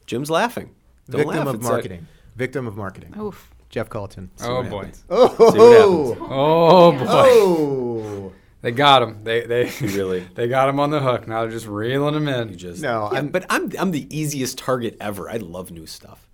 Jim's 0.06 0.30
laughing. 0.30 0.74
Don't 1.10 1.18
Victim 1.20 1.36
laugh. 1.38 1.46
of 1.48 1.54
It's 1.56 1.64
like- 1.64 1.72
marketing. 1.72 2.06
Victim 2.36 2.66
of 2.66 2.76
marketing. 2.76 3.14
Oof. 3.18 3.50
Jeff 3.68 3.88
Culleton. 3.90 4.28
Oh 4.42 4.62
boy. 4.62 4.76
happens. 4.84 5.04
Oh, 5.10 5.28
See 5.28 5.58
what. 5.58 6.18
Oh, 6.20 6.28
oh 6.30 6.92
boy. 6.92 7.04
oh. 7.08 8.32
They 8.62 8.70
got 8.70 9.02
him. 9.02 9.22
They 9.24 9.44
they 9.46 9.70
Really? 9.80 10.20
they 10.34 10.48
got 10.48 10.68
him 10.68 10.80
on 10.80 10.90
the 10.90 11.00
hook. 11.00 11.28
Now 11.28 11.42
they're 11.42 11.50
just 11.50 11.66
reeling 11.66 12.14
him 12.14 12.26
in. 12.28 12.48
You 12.48 12.56
just 12.56 12.80
No, 12.82 13.08
Yeah, 13.12 13.18
I'm- 13.18 13.28
but 13.28 13.44
I'm 13.50 13.70
I'm 13.78 13.90
the 13.90 14.06
easiest 14.16 14.56
target 14.58 14.96
ever. 15.00 15.28
I 15.28 15.36
love 15.36 15.70
new 15.70 15.86
stuff. 15.86 16.28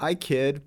I 0.00 0.14
kid, 0.14 0.62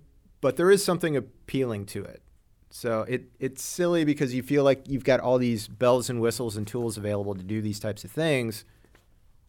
but 0.46 0.58
there 0.58 0.70
is 0.70 0.84
something 0.86 1.18
appealing 1.18 1.88
to 1.88 2.04
it. 2.04 2.22
So 2.70 3.02
it 3.08 3.24
it's 3.40 3.64
silly 3.64 4.06
because 4.06 4.36
you 4.36 4.44
feel 4.44 4.64
like 4.64 4.88
you've 4.88 5.04
got 5.04 5.20
all 5.20 5.40
these 5.40 5.68
bells 5.68 6.08
and 6.08 6.22
whistles 6.22 6.56
and 6.56 6.68
tools 6.68 6.98
available 6.98 7.34
to 7.34 7.42
do 7.42 7.64
these 7.64 7.80
types 7.80 8.04
of 8.04 8.12
things, 8.12 8.64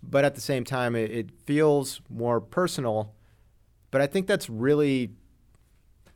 but 0.02 0.24
at 0.24 0.34
the 0.34 0.40
same 0.40 0.64
time, 0.64 0.96
it, 0.96 1.10
it 1.10 1.30
feels 1.44 2.00
more 2.08 2.40
personal. 2.40 3.12
But 3.90 4.00
I 4.00 4.06
think 4.06 4.26
that's 4.26 4.48
really 4.48 5.10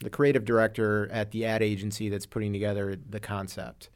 the 0.03 0.09
creative 0.09 0.47
director 0.47 1.11
at 1.13 1.31
the 1.31 1.45
ad 1.45 1.63
agency 1.63 2.09
that's 2.09 2.25
putting 2.25 2.51
together 2.55 2.97
the 3.07 3.21
concept. 3.21 3.91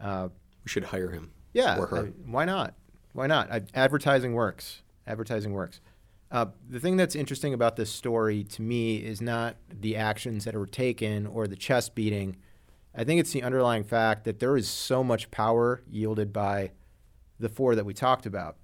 Uh, 0.00 0.28
We 0.64 0.70
should 0.70 0.84
hire 0.84 1.10
him. 1.10 1.32
yeah, 1.52 1.76
Or 1.78 1.86
her. 1.88 2.06
I- 2.06 2.12
why 2.24 2.46
not? 2.46 2.72
Why 3.12 3.26
not? 3.26 3.52
I, 3.52 3.60
advertising 3.74 4.32
works. 4.32 4.80
Advertising 5.06 5.52
works. 5.52 5.80
Uh, 6.30 6.46
the 6.68 6.78
thing 6.78 6.96
that's 6.96 7.16
interesting 7.16 7.54
about 7.54 7.76
this 7.76 7.90
story 7.90 8.44
to 8.44 8.62
me 8.62 8.96
is 8.96 9.20
not 9.20 9.56
the 9.68 9.96
actions 9.96 10.44
that 10.44 10.54
were 10.54 10.66
taken 10.66 11.26
or 11.26 11.48
the 11.48 11.56
chest 11.56 11.94
beating. 11.94 12.36
I 12.94 13.04
think 13.04 13.20
it's 13.20 13.32
the 13.32 13.42
underlying 13.42 13.84
fact 13.84 14.24
that 14.24 14.38
there 14.38 14.56
is 14.56 14.68
so 14.68 15.02
much 15.02 15.30
power 15.30 15.82
yielded 15.90 16.32
by 16.32 16.70
the 17.38 17.48
four 17.48 17.74
that 17.74 17.84
we 17.84 17.94
talked 17.94 18.26
about. 18.26 18.56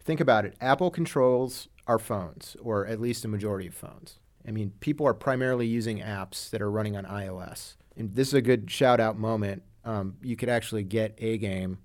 Think 0.00 0.20
about 0.20 0.44
it. 0.44 0.56
Apple 0.60 0.90
controls 0.90 1.68
our 1.86 1.98
phones, 1.98 2.56
or 2.62 2.86
at 2.86 3.00
least 3.00 3.24
a 3.24 3.28
majority 3.28 3.66
of 3.66 3.74
phones. 3.74 4.18
I 4.46 4.50
mean, 4.50 4.72
people 4.80 5.06
are 5.06 5.14
primarily 5.14 5.66
using 5.66 5.98
apps 6.00 6.50
that 6.50 6.62
are 6.62 6.70
running 6.70 6.96
on 6.96 7.04
iOS. 7.04 7.76
And 7.96 8.14
this 8.14 8.28
is 8.28 8.34
a 8.34 8.42
good 8.42 8.70
shout 8.70 9.00
out 9.00 9.18
moment. 9.18 9.62
Um, 9.84 10.16
you 10.22 10.36
could 10.36 10.48
actually 10.48 10.82
get 10.82 11.14
a 11.18 11.38
game 11.38 11.78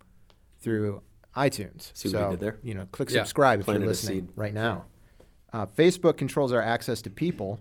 through 0.59 1.01
iTunes. 1.35 1.91
See 1.93 2.09
what 2.09 2.11
so, 2.11 2.25
we 2.25 2.31
did 2.31 2.39
there? 2.39 2.57
You 2.63 2.73
know, 2.75 2.87
click 2.91 3.11
Yeah. 3.11 3.21
subscribe 3.21 3.59
if 3.59 3.65
Planted 3.65 3.81
you're 3.81 3.89
listening 3.89 4.29
right 4.35 4.53
now. 4.53 4.85
Uh, 5.53 5.65
Facebook 5.65 6.17
controls 6.17 6.51
our 6.51 6.61
access 6.61 7.01
to 7.03 7.09
people. 7.09 7.59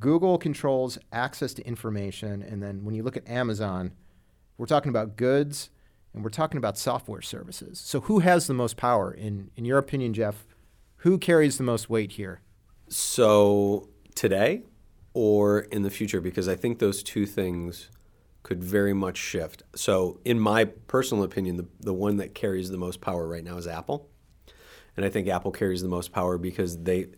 Google 0.00 0.38
controls 0.38 0.98
access 1.12 1.54
to 1.54 1.66
information. 1.66 2.42
And 2.42 2.62
then 2.62 2.84
when 2.84 2.94
you 2.94 3.02
look 3.02 3.16
at 3.16 3.28
Amazon, 3.28 3.92
we're 4.58 4.66
talking 4.66 4.90
about 4.90 5.16
goods 5.16 5.70
and 6.12 6.22
we're 6.24 6.30
talking 6.30 6.58
about 6.58 6.78
software 6.78 7.22
services. 7.22 7.78
So 7.80 8.00
who 8.02 8.20
has 8.20 8.46
the 8.46 8.54
most 8.54 8.76
power 8.76 9.12
in 9.12 9.50
in 9.56 9.64
your 9.64 9.78
opinion, 9.78 10.14
Jeff? 10.14 10.46
Who 10.98 11.18
carries 11.18 11.58
the 11.58 11.64
most 11.64 11.90
weight 11.90 12.12
here? 12.12 12.40
So 12.88 13.88
today 14.14 14.62
or 15.12 15.60
in 15.60 15.82
the 15.82 15.90
future, 15.90 16.20
because 16.20 16.48
I 16.48 16.56
think 16.56 16.80
those 16.80 17.02
two 17.02 17.24
things 17.24 17.88
could 18.42 18.62
very 18.62 18.92
much 18.92 19.16
shift. 19.16 19.62
So, 19.74 20.20
in 20.24 20.38
my 20.38 20.64
personal 20.64 21.24
opinion, 21.24 21.56
the, 21.56 21.66
the 21.80 21.94
one 21.94 22.18
that 22.18 22.34
carries 22.34 22.70
the 22.70 22.76
most 22.76 23.00
power 23.00 23.26
right 23.26 23.42
now 23.42 23.56
is 23.56 23.66
Apple. 23.66 24.10
And 24.96 25.04
I 25.04 25.08
think 25.08 25.28
Apple 25.28 25.50
carries 25.50 25.82
the 25.82 25.88
most 25.88 26.12
power 26.12 26.38
because 26.38 26.82
they, 26.82 27.08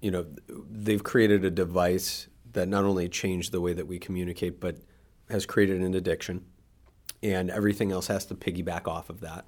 you 0.00 0.10
know, 0.10 0.26
they've 0.70 1.02
created 1.02 1.44
a 1.44 1.50
device 1.50 2.28
that 2.52 2.68
not 2.68 2.84
only 2.84 3.08
changed 3.08 3.52
the 3.52 3.60
way 3.60 3.72
that 3.72 3.86
we 3.86 3.98
communicate, 3.98 4.60
but 4.60 4.78
has 5.30 5.46
created 5.46 5.80
an 5.80 5.94
addiction. 5.94 6.44
And 7.22 7.50
everything 7.50 7.92
else 7.92 8.08
has 8.08 8.26
to 8.26 8.34
piggyback 8.34 8.86
off 8.86 9.10
of 9.10 9.20
that. 9.20 9.46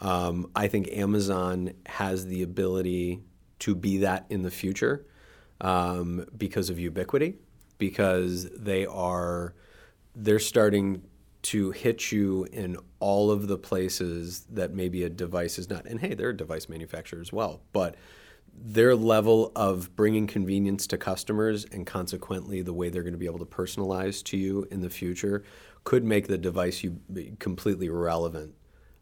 Um, 0.00 0.50
I 0.54 0.68
think 0.68 0.88
Amazon 0.92 1.72
has 1.86 2.26
the 2.26 2.42
ability 2.42 3.20
to 3.60 3.74
be 3.74 3.98
that 3.98 4.26
in 4.30 4.42
the 4.42 4.50
future 4.50 5.06
um, 5.60 6.24
because 6.36 6.70
of 6.70 6.78
ubiquity, 6.78 7.36
because 7.78 8.48
they 8.50 8.86
are 8.86 9.54
they're 10.14 10.38
starting 10.38 11.02
to 11.48 11.70
hit 11.70 12.12
you 12.12 12.46
in 12.52 12.76
all 13.00 13.30
of 13.30 13.48
the 13.48 13.56
places 13.56 14.40
that 14.50 14.74
maybe 14.74 15.02
a 15.04 15.08
device 15.08 15.58
is 15.58 15.70
not. 15.70 15.86
And 15.86 15.98
hey, 15.98 16.12
they're 16.12 16.28
a 16.28 16.36
device 16.36 16.68
manufacturer 16.68 17.22
as 17.22 17.32
well, 17.32 17.62
but 17.72 17.94
their 18.54 18.94
level 18.94 19.50
of 19.56 19.96
bringing 19.96 20.26
convenience 20.26 20.86
to 20.88 20.98
customers 20.98 21.64
and 21.72 21.86
consequently 21.86 22.60
the 22.60 22.74
way 22.74 22.90
they're 22.90 23.02
going 23.02 23.14
to 23.14 23.18
be 23.18 23.24
able 23.24 23.38
to 23.38 23.46
personalize 23.46 24.22
to 24.24 24.36
you 24.36 24.68
in 24.70 24.82
the 24.82 24.90
future 24.90 25.42
could 25.84 26.04
make 26.04 26.26
the 26.26 26.36
device 26.36 26.84
you 26.84 27.00
completely 27.38 27.86
irrelevant. 27.86 28.54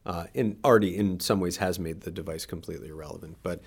Uh, 0.04 0.26
and 0.36 0.56
already 0.64 0.96
in 0.96 1.18
some 1.18 1.40
ways 1.40 1.56
has 1.56 1.80
made 1.80 2.02
the 2.02 2.12
device 2.12 2.46
completely 2.46 2.90
irrelevant. 2.90 3.38
But 3.42 3.60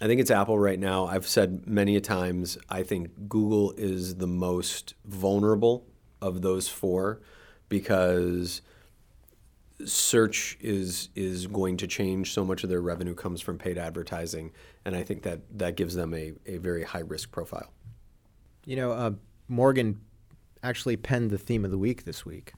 I 0.00 0.08
think 0.08 0.20
it's 0.20 0.32
Apple 0.32 0.58
right 0.58 0.80
now. 0.80 1.06
I've 1.06 1.26
said 1.26 1.68
many 1.68 1.94
a 1.94 2.00
times, 2.00 2.58
I 2.68 2.82
think 2.82 3.28
Google 3.28 3.74
is 3.76 4.16
the 4.16 4.26
most 4.26 4.94
vulnerable 5.04 5.86
of 6.20 6.42
those 6.42 6.66
four 6.66 7.20
because 7.68 8.62
search 9.84 10.56
is 10.60 11.08
is 11.14 11.46
going 11.46 11.76
to 11.78 11.86
change. 11.86 12.32
So 12.32 12.44
much 12.44 12.64
of 12.64 12.70
their 12.70 12.80
revenue 12.80 13.14
comes 13.14 13.40
from 13.40 13.58
paid 13.58 13.78
advertising, 13.78 14.52
and 14.84 14.96
I 14.96 15.02
think 15.02 15.22
that 15.22 15.40
that 15.58 15.76
gives 15.76 15.94
them 15.94 16.14
a, 16.14 16.32
a 16.46 16.58
very 16.58 16.82
high 16.84 17.00
risk 17.00 17.30
profile. 17.30 17.72
You 18.64 18.76
know, 18.76 18.92
uh, 18.92 19.10
Morgan 19.48 20.00
actually 20.62 20.96
penned 20.96 21.30
the 21.30 21.38
theme 21.38 21.64
of 21.64 21.70
the 21.70 21.78
week 21.78 22.04
this 22.04 22.26
week, 22.26 22.52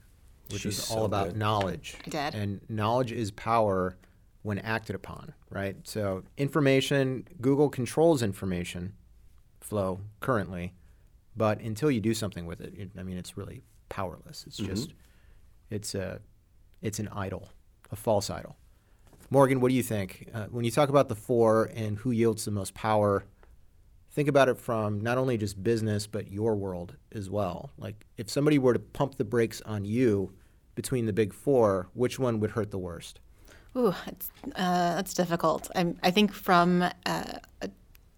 which 0.49 0.63
She's 0.63 0.77
is 0.79 0.83
so 0.85 0.95
all 0.95 1.05
about 1.05 1.29
good. 1.29 1.37
knowledge. 1.37 1.95
I 2.05 2.09
did. 2.09 2.35
And 2.35 2.61
knowledge 2.69 3.11
is 3.11 3.31
power 3.31 3.97
when 4.43 4.57
acted 4.59 4.95
upon, 4.95 5.33
right? 5.51 5.75
So 5.83 6.23
information, 6.37 7.27
Google 7.39 7.69
controls 7.69 8.23
information 8.23 8.93
flow 9.59 10.01
currently, 10.19 10.73
but 11.35 11.59
until 11.61 11.89
you 11.91 12.01
do 12.01 12.13
something 12.13 12.45
with 12.45 12.61
it, 12.61 12.73
it 12.77 12.91
I 12.97 13.03
mean, 13.03 13.17
it's 13.17 13.37
really 13.37 13.61
powerless. 13.89 14.43
It's 14.47 14.57
just, 14.57 14.93
it's 15.69 15.95
a, 15.95 16.19
it's 16.81 16.99
an 16.99 17.09
idol, 17.09 17.49
a 17.91 17.95
false 17.95 18.29
idol. 18.29 18.57
Morgan, 19.29 19.61
what 19.61 19.69
do 19.69 19.75
you 19.75 19.83
think? 19.83 20.29
Uh, 20.33 20.45
when 20.45 20.65
you 20.65 20.71
talk 20.71 20.89
about 20.89 21.07
the 21.07 21.15
four 21.15 21.71
and 21.73 21.97
who 21.97 22.11
yields 22.11 22.43
the 22.43 22.51
most 22.51 22.73
power, 22.73 23.23
think 24.11 24.27
about 24.27 24.49
it 24.49 24.57
from 24.57 24.99
not 24.99 25.17
only 25.17 25.37
just 25.37 25.63
business 25.63 26.05
but 26.05 26.29
your 26.29 26.55
world 26.55 26.97
as 27.13 27.29
well. 27.29 27.71
Like 27.77 28.05
if 28.17 28.29
somebody 28.29 28.59
were 28.59 28.73
to 28.73 28.79
pump 28.79 29.15
the 29.15 29.23
brakes 29.23 29.61
on 29.61 29.85
you 29.85 30.33
between 30.75 31.05
the 31.05 31.13
big 31.13 31.33
four, 31.33 31.89
which 31.93 32.19
one 32.19 32.39
would 32.39 32.51
hurt 32.51 32.71
the 32.71 32.77
worst? 32.77 33.19
Ooh, 33.77 33.93
it's, 34.07 34.29
uh, 34.55 34.95
that's 34.95 35.13
difficult. 35.13 35.69
i 35.75 35.93
I 36.03 36.11
think 36.11 36.33
from 36.33 36.81
a, 36.81 36.93
a 37.05 37.39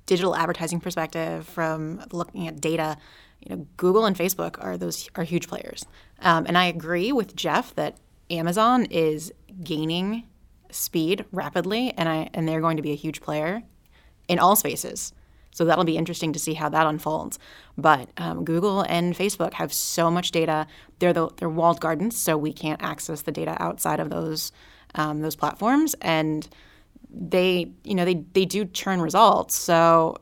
digital 0.06 0.36
advertising 0.36 0.80
perspective, 0.80 1.48
from 1.48 2.04
looking 2.12 2.48
at 2.48 2.60
data, 2.60 2.98
you 3.40 3.56
know, 3.56 3.68
Google 3.78 4.06
and 4.06 4.16
Facebook 4.16 4.64
are 4.64 4.78
those 4.78 5.10
are 5.16 5.24
huge 5.24 5.48
players. 5.48 5.86
Um, 6.20 6.46
and 6.48 6.58
I 6.58 6.66
agree 6.66 7.12
with 7.12 7.36
Jeff 7.36 7.76
that 7.76 7.98
Amazon 8.30 8.86
is 8.86 9.34
gaining 9.64 10.24
speed 10.72 11.26
rapidly, 11.32 11.94
and 11.98 12.10
I 12.10 12.30
and 12.34 12.48
they're 12.48 12.62
going 12.62 12.78
to 12.78 12.84
be 12.84 12.92
a 12.92 12.96
huge 12.96 13.22
player 13.22 13.64
in 14.28 14.40
all 14.40 14.56
spaces. 14.56 15.14
So 15.52 15.66
that'll 15.66 15.84
be 15.84 15.98
interesting 15.98 16.34
to 16.34 16.40
see 16.40 16.56
how 16.56 16.70
that 16.70 16.88
unfolds. 16.88 17.38
But 17.78 18.10
um, 18.18 18.44
Google 18.44 18.82
and 18.82 19.16
Facebook 19.16 19.54
have 19.54 19.72
so 19.72 20.10
much 20.10 20.32
data. 20.32 20.66
They're 20.98 21.14
the, 21.14 21.30
they're 21.38 21.48
walled 21.50 21.80
gardens, 21.80 22.18
so 22.18 22.36
we 22.36 22.52
can't 22.52 22.82
access 22.82 23.22
the 23.22 23.32
data 23.32 23.56
outside 23.60 24.00
of 24.00 24.10
those 24.10 24.52
um, 24.96 25.22
those 25.22 25.36
platforms. 25.36 25.96
And 26.02 26.48
they, 27.14 27.72
you 27.84 27.96
know, 27.96 28.06
they 28.06 28.26
they 28.34 28.46
do 28.46 28.66
churn 28.66 29.02
results. 29.02 29.56
So 29.56 30.18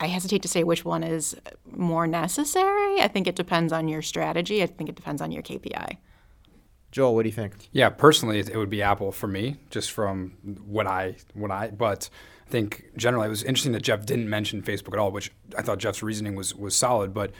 I 0.00 0.06
hesitate 0.06 0.42
to 0.42 0.48
say 0.48 0.64
which 0.64 0.84
one 0.84 1.02
is 1.02 1.36
more 1.70 2.06
necessary. 2.06 3.00
I 3.00 3.08
think 3.08 3.26
it 3.26 3.36
depends 3.36 3.72
on 3.72 3.88
your 3.88 4.02
strategy. 4.02 4.62
I 4.62 4.66
think 4.66 4.88
it 4.88 4.96
depends 4.96 5.20
on 5.20 5.32
your 5.32 5.42
KPI. 5.42 5.98
Joel, 6.90 7.14
what 7.14 7.24
do 7.24 7.28
you 7.28 7.34
think? 7.34 7.68
Yeah, 7.72 7.90
personally, 7.90 8.38
it 8.38 8.48
it 8.48 8.56
would 8.56 8.70
be 8.70 8.82
Apple 8.82 9.12
for 9.12 9.26
me, 9.26 9.56
just 9.70 9.90
from 9.90 10.32
what 10.64 10.86
I 10.86 11.16
what 11.34 11.50
I. 11.50 11.70
But 11.70 12.08
I 12.46 12.50
think 12.50 12.90
generally, 12.96 13.26
it 13.26 13.30
was 13.30 13.42
interesting 13.42 13.72
that 13.72 13.82
Jeff 13.82 14.06
didn't 14.06 14.30
mention 14.30 14.62
Facebook 14.62 14.94
at 14.94 14.98
all, 14.98 15.10
which 15.10 15.30
I 15.56 15.62
thought 15.62 15.78
Jeff's 15.78 16.02
reasoning 16.02 16.34
was 16.34 16.54
was 16.54 16.74
solid. 16.74 17.12
But 17.12 17.32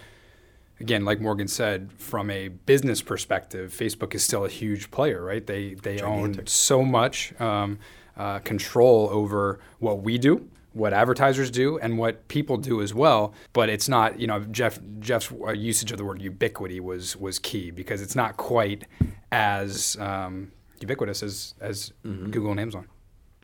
again, 0.80 1.04
like 1.04 1.20
Morgan 1.20 1.48
said, 1.48 1.92
from 1.94 2.28
a 2.30 2.48
business 2.48 3.00
perspective, 3.00 3.74
Facebook 3.76 4.14
is 4.14 4.22
still 4.22 4.44
a 4.44 4.50
huge 4.50 4.90
player, 4.90 5.22
right? 5.22 5.46
They 5.46 5.74
they 5.74 6.00
own 6.00 6.46
so 6.46 6.82
much. 6.82 7.38
Um, 7.40 7.78
uh, 8.18 8.40
control 8.40 9.08
over 9.10 9.60
what 9.78 10.02
we 10.02 10.18
do 10.18 10.48
what 10.78 10.92
advertisers 10.92 11.50
do 11.50 11.78
and 11.78 11.98
what 11.98 12.28
people 12.28 12.56
do 12.56 12.80
as 12.80 12.94
well. 12.94 13.34
But 13.52 13.68
it's 13.68 13.88
not, 13.88 14.20
you 14.20 14.26
know, 14.26 14.40
Jeff 14.44 14.78
Jeff's 15.00 15.30
uh, 15.32 15.52
usage 15.52 15.90
of 15.92 15.98
the 15.98 16.04
word 16.04 16.22
ubiquity 16.22 16.80
was 16.80 17.16
was 17.16 17.38
key 17.38 17.70
because 17.70 18.00
it's 18.00 18.14
not 18.14 18.36
quite 18.36 18.84
as 19.32 19.96
um, 19.98 20.52
ubiquitous 20.80 21.22
as 21.22 21.54
as 21.60 21.92
mm-hmm. 22.04 22.30
Google 22.30 22.52
and 22.52 22.60
Amazon. 22.60 22.86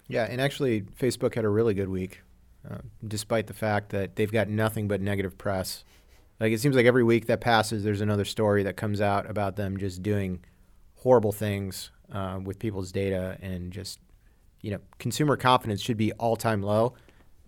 Yeah, 0.07 0.27
and 0.31 0.41
actually, 0.41 0.83
Facebook 0.83 1.35
had 1.35 1.45
a 1.45 1.49
really 1.49 1.75
good 1.75 1.89
week, 1.89 2.21
uh, 2.71 2.79
despite 3.07 3.47
the 3.47 3.55
fact 3.55 3.91
that 3.91 4.17
they've 4.17 4.31
got 4.31 4.49
nothing 4.49 4.87
but 4.87 5.01
negative 5.01 5.39
press. 5.39 5.85
Like 6.41 6.53
it 6.53 6.61
seems 6.61 6.77
like 6.77 6.87
every 6.87 7.05
week 7.05 7.27
that 7.27 7.41
passes, 7.41 7.85
there's 7.85 8.01
another 8.01 8.25
story 8.25 8.63
that 8.65 8.77
comes 8.77 9.01
out 9.01 9.29
about 9.31 9.57
them 9.57 9.79
just 9.79 10.03
doing 10.03 10.45
horrible 10.97 11.33
things 11.33 11.91
uh, 12.13 12.39
with 12.43 12.59
people's 12.59 12.93
data 12.93 13.39
and 13.41 13.73
just 13.73 13.99
you 14.65 14.71
know 14.71 14.81
consumer 14.99 15.37
confidence 15.37 15.81
should 15.81 15.97
be 15.97 16.13
all 16.13 16.37
time 16.37 16.63
low 16.63 16.95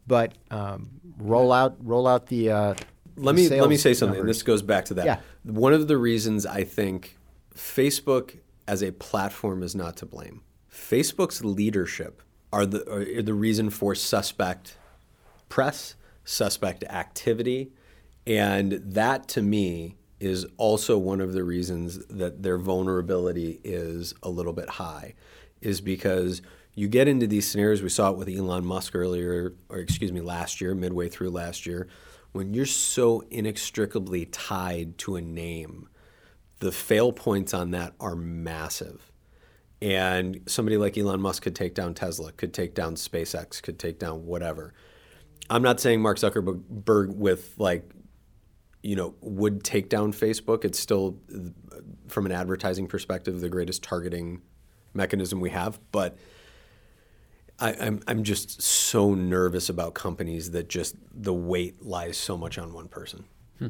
but 0.07 0.35
um, 0.51 0.89
roll 1.19 1.53
out 1.53 1.77
roll 1.81 2.07
out 2.07 2.27
the. 2.27 2.51
Uh, 2.51 2.75
let 3.17 3.35
the 3.35 3.49
me 3.51 3.61
let 3.61 3.69
me 3.69 3.77
say 3.77 3.95
something. 3.95 4.25
This 4.25 4.43
goes 4.43 4.63
back 4.63 4.85
to 4.87 4.95
that. 4.95 5.07
Yeah. 5.07 5.21
One 5.45 5.73
of 5.73 5.89
the 5.89 5.97
reasons 5.97 6.47
I 6.47 6.65
think 6.65 7.17
Facebook 7.55 8.39
as 8.69 8.83
a 8.83 8.93
platform 8.93 9.63
is 9.63 9.75
not 9.75 9.97
to 9.99 10.07
blame. 10.07 10.43
Facebook's 10.71 11.45
leadership 11.45 12.23
are 12.53 12.67
the 12.67 12.89
are 12.93 13.23
the 13.23 13.35
reason 13.35 13.71
for 13.71 13.95
suspect 13.95 14.77
press, 15.49 15.97
suspect 16.25 16.85
activity, 16.85 17.73
and 18.27 18.73
that 18.73 19.29
to 19.29 19.43
me 19.43 19.97
is 20.19 20.47
also 20.57 20.97
one 20.97 21.21
of 21.21 21.33
the 21.35 21.45
reasons 21.45 21.99
that 22.07 22.43
their 22.43 22.57
vulnerability 22.57 23.61
is 23.63 24.15
a 24.23 24.31
little 24.31 24.53
bit 24.53 24.69
high, 24.69 25.15
is 25.61 25.81
because 25.81 26.43
you 26.77 26.87
get 26.87 27.09
into 27.09 27.27
these 27.27 27.49
scenarios. 27.49 27.83
We 27.83 27.89
saw 27.89 28.11
it 28.11 28.17
with 28.17 28.29
Elon 28.29 28.65
Musk 28.65 28.95
earlier, 28.95 29.55
or 29.69 29.79
excuse 29.79 30.13
me, 30.13 30.21
last 30.21 30.61
year, 30.61 30.75
midway 30.75 31.09
through 31.09 31.31
last 31.31 31.67
year, 31.67 31.89
when 32.33 32.53
you're 32.53 32.67
so 32.67 33.25
inextricably 33.31 34.27
tied 34.27 34.99
to 34.99 35.17
a 35.17 35.23
name, 35.23 35.89
the 36.61 36.71
fail 36.71 37.13
points 37.13 37.55
on 37.55 37.71
that 37.71 37.95
are 37.99 38.15
massive. 38.15 39.11
And 39.81 40.43
somebody 40.47 40.77
like 40.77 40.97
Elon 40.99 41.21
Musk 41.21 41.43
could 41.43 41.57
take 41.57 41.75
down 41.75 41.95
Tesla, 41.95 42.33
could 42.33 42.53
take 42.53 42.75
down 42.75 42.95
SpaceX, 42.95 43.63
could 43.63 43.79
take 43.79 43.99
down 43.99 44.27
whatever. 44.27 44.75
I'm 45.49 45.63
not 45.63 45.81
saying 45.81 46.03
Mark 46.03 46.19
Zuckerberg 46.19 47.15
with 47.15 47.55
like, 47.57 47.91
you 48.83 48.97
know, 48.97 49.15
would 49.21 49.65
take 49.65 49.89
down 49.89 50.13
Facebook. 50.13 50.65
It's 50.65 50.79
still, 50.79 51.19
from 52.09 52.27
an 52.27 52.33
advertising 52.33 52.87
perspective, 52.87 53.41
the 53.41 53.49
greatest 53.49 53.83
targeting 53.83 54.43
mechanism 54.93 55.41
we 55.41 55.51
have. 55.51 55.79
But 55.91 56.19
I, 57.59 57.73
am 57.73 57.79
I'm, 57.81 58.03
I'm 58.07 58.25
just 58.25 58.61
so 58.61 59.15
nervous 59.15 59.69
about 59.69 59.95
companies 59.95 60.51
that 60.51 60.69
just 60.69 60.97
the 61.13 61.33
weight 61.33 61.85
lies 61.85 62.17
so 62.17 62.37
much 62.37 62.59
on 62.59 62.73
one 62.73 62.89
person. 62.89 63.25
Hmm. 63.59 63.69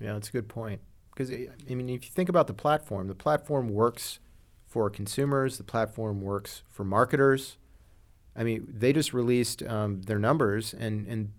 Yeah, 0.00 0.14
that's 0.14 0.28
a 0.28 0.32
good 0.32 0.48
point. 0.48 0.80
Because 1.10 1.30
I 1.32 1.74
mean, 1.74 1.88
if 1.88 2.04
you 2.04 2.10
think 2.10 2.28
about 2.28 2.46
the 2.46 2.54
platform, 2.54 3.08
the 3.08 3.14
platform 3.14 3.70
works 3.70 4.20
for 4.66 4.88
consumers. 4.90 5.58
The 5.58 5.64
platform 5.64 6.20
works 6.20 6.62
for 6.68 6.84
marketers. 6.84 7.56
I 8.36 8.44
mean, 8.44 8.72
they 8.72 8.92
just 8.92 9.12
released 9.12 9.62
um, 9.64 10.02
their 10.02 10.18
numbers, 10.18 10.72
and 10.72 11.06
and 11.08 11.32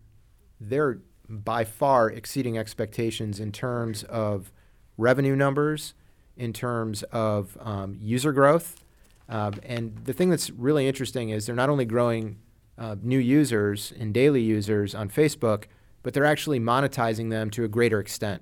they're 0.59 0.99
by 1.29 1.63
far 1.63 2.09
exceeding 2.09 2.57
expectations 2.57 3.39
in 3.39 3.51
terms 3.53 4.03
of 4.03 4.51
revenue 4.97 5.35
numbers, 5.35 5.93
in 6.35 6.51
terms 6.51 7.03
of 7.03 7.57
um, 7.61 7.97
user 8.01 8.33
growth 8.33 8.83
um, 9.29 9.53
and 9.63 9.95
the 10.03 10.13
thing 10.13 10.29
that's 10.29 10.49
really 10.49 10.87
interesting 10.87 11.29
is 11.29 11.45
they're 11.45 11.55
not 11.55 11.69
only 11.69 11.85
growing 11.85 12.37
uh, 12.77 12.95
new 13.01 13.19
users 13.19 13.93
and 13.99 14.13
daily 14.13 14.41
users 14.41 14.95
on 14.95 15.09
Facebook, 15.09 15.65
but 16.01 16.13
they're 16.13 16.25
actually 16.25 16.59
monetizing 16.59 17.29
them 17.29 17.49
to 17.51 17.63
a 17.63 17.67
greater 17.67 17.99
extent. 17.99 18.41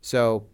So 0.00 0.46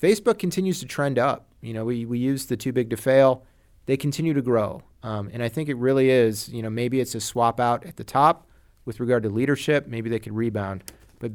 Facebook 0.00 0.38
continues 0.38 0.80
to 0.80 0.86
trend 0.86 1.18
up. 1.18 1.46
You 1.60 1.74
know, 1.74 1.84
we, 1.84 2.04
we 2.06 2.18
use 2.18 2.46
the 2.46 2.56
too 2.56 2.72
big 2.72 2.90
to 2.90 2.96
fail. 2.96 3.44
They 3.86 3.96
continue 3.96 4.34
to 4.34 4.42
grow. 4.42 4.82
Um, 5.02 5.30
and 5.32 5.42
I 5.42 5.48
think 5.48 5.68
it 5.68 5.76
really 5.76 6.10
is, 6.10 6.48
you 6.48 6.62
know, 6.62 6.70
maybe 6.70 7.00
it's 7.00 7.14
a 7.14 7.20
swap 7.20 7.60
out 7.60 7.86
at 7.86 7.96
the 7.96 8.04
top 8.04 8.46
with 8.84 8.98
regard 8.98 9.22
to 9.22 9.28
leadership. 9.28 9.86
Maybe 9.86 10.10
they 10.10 10.18
could 10.18 10.34
rebound. 10.34 10.90
But 11.18 11.32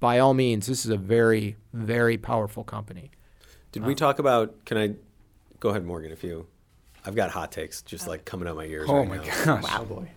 by 0.00 0.18
all 0.18 0.34
means, 0.34 0.66
this 0.66 0.84
is 0.84 0.90
a 0.90 0.96
very, 0.96 1.56
very 1.72 2.18
powerful 2.18 2.64
company. 2.64 3.10
Did 3.70 3.86
we 3.86 3.94
talk 3.94 4.18
about, 4.18 4.64
can 4.64 4.76
I 4.76 4.94
go 5.60 5.70
ahead, 5.70 5.84
Morgan, 5.84 6.12
if 6.12 6.22
you 6.22 6.46
I've 7.04 7.14
got 7.14 7.30
hot 7.30 7.52
takes 7.52 7.82
just 7.82 8.06
like 8.06 8.24
coming 8.24 8.48
out 8.48 8.56
my 8.56 8.64
ears. 8.64 8.88
Oh 8.88 8.98
right 8.98 9.08
my 9.08 9.16
now. 9.16 9.44
gosh! 9.44 9.64
Wow. 9.64 9.84
boy. 9.84 10.08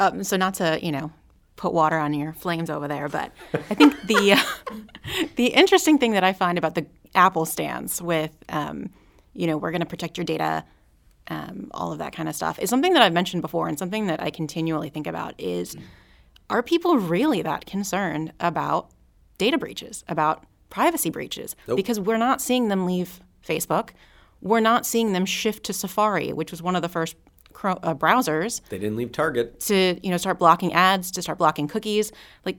Um, 0.00 0.24
so 0.24 0.36
not 0.36 0.54
to 0.54 0.78
you 0.82 0.92
know 0.92 1.12
put 1.56 1.72
water 1.72 1.98
on 1.98 2.14
your 2.14 2.32
flames 2.32 2.70
over 2.70 2.88
there, 2.88 3.08
but 3.08 3.32
I 3.52 3.74
think 3.74 4.00
the 4.06 4.32
uh, 4.32 4.74
the 5.36 5.48
interesting 5.48 5.98
thing 5.98 6.12
that 6.12 6.24
I 6.24 6.32
find 6.32 6.58
about 6.58 6.74
the 6.74 6.86
Apple 7.14 7.44
stance 7.44 8.00
with 8.00 8.32
um, 8.48 8.90
you 9.34 9.46
know 9.46 9.56
we're 9.56 9.70
going 9.70 9.80
to 9.80 9.86
protect 9.86 10.16
your 10.16 10.24
data, 10.24 10.64
um, 11.28 11.68
all 11.72 11.92
of 11.92 11.98
that 11.98 12.12
kind 12.14 12.28
of 12.28 12.34
stuff 12.34 12.58
is 12.58 12.70
something 12.70 12.94
that 12.94 13.02
I've 13.02 13.12
mentioned 13.12 13.42
before, 13.42 13.68
and 13.68 13.78
something 13.78 14.06
that 14.06 14.22
I 14.22 14.30
continually 14.30 14.90
think 14.90 15.06
about 15.06 15.34
is. 15.38 15.76
Are 16.50 16.62
people 16.62 16.98
really 16.98 17.40
that 17.40 17.64
concerned 17.64 18.34
about 18.38 18.90
data 19.38 19.56
breaches, 19.56 20.04
about 20.08 20.44
privacy 20.68 21.08
breaches? 21.08 21.56
Nope. 21.66 21.76
Because 21.78 21.98
we're 21.98 22.18
not 22.18 22.42
seeing 22.42 22.68
them 22.68 22.84
leave 22.84 23.20
Facebook 23.42 23.92
we're 24.44 24.60
not 24.60 24.86
seeing 24.86 25.12
them 25.12 25.26
shift 25.26 25.64
to 25.64 25.72
Safari, 25.72 26.32
which 26.32 26.52
was 26.52 26.62
one 26.62 26.76
of 26.76 26.82
the 26.82 26.88
first 26.88 27.16
uh, 27.64 27.94
browsers. 27.94 28.60
They 28.68 28.78
didn't 28.78 28.96
leave 28.96 29.10
Target 29.10 29.58
to 29.60 29.98
you 30.02 30.10
know 30.10 30.18
start 30.18 30.38
blocking 30.38 30.72
ads, 30.72 31.10
to 31.12 31.22
start 31.22 31.38
blocking 31.38 31.66
cookies. 31.66 32.12
Like, 32.44 32.58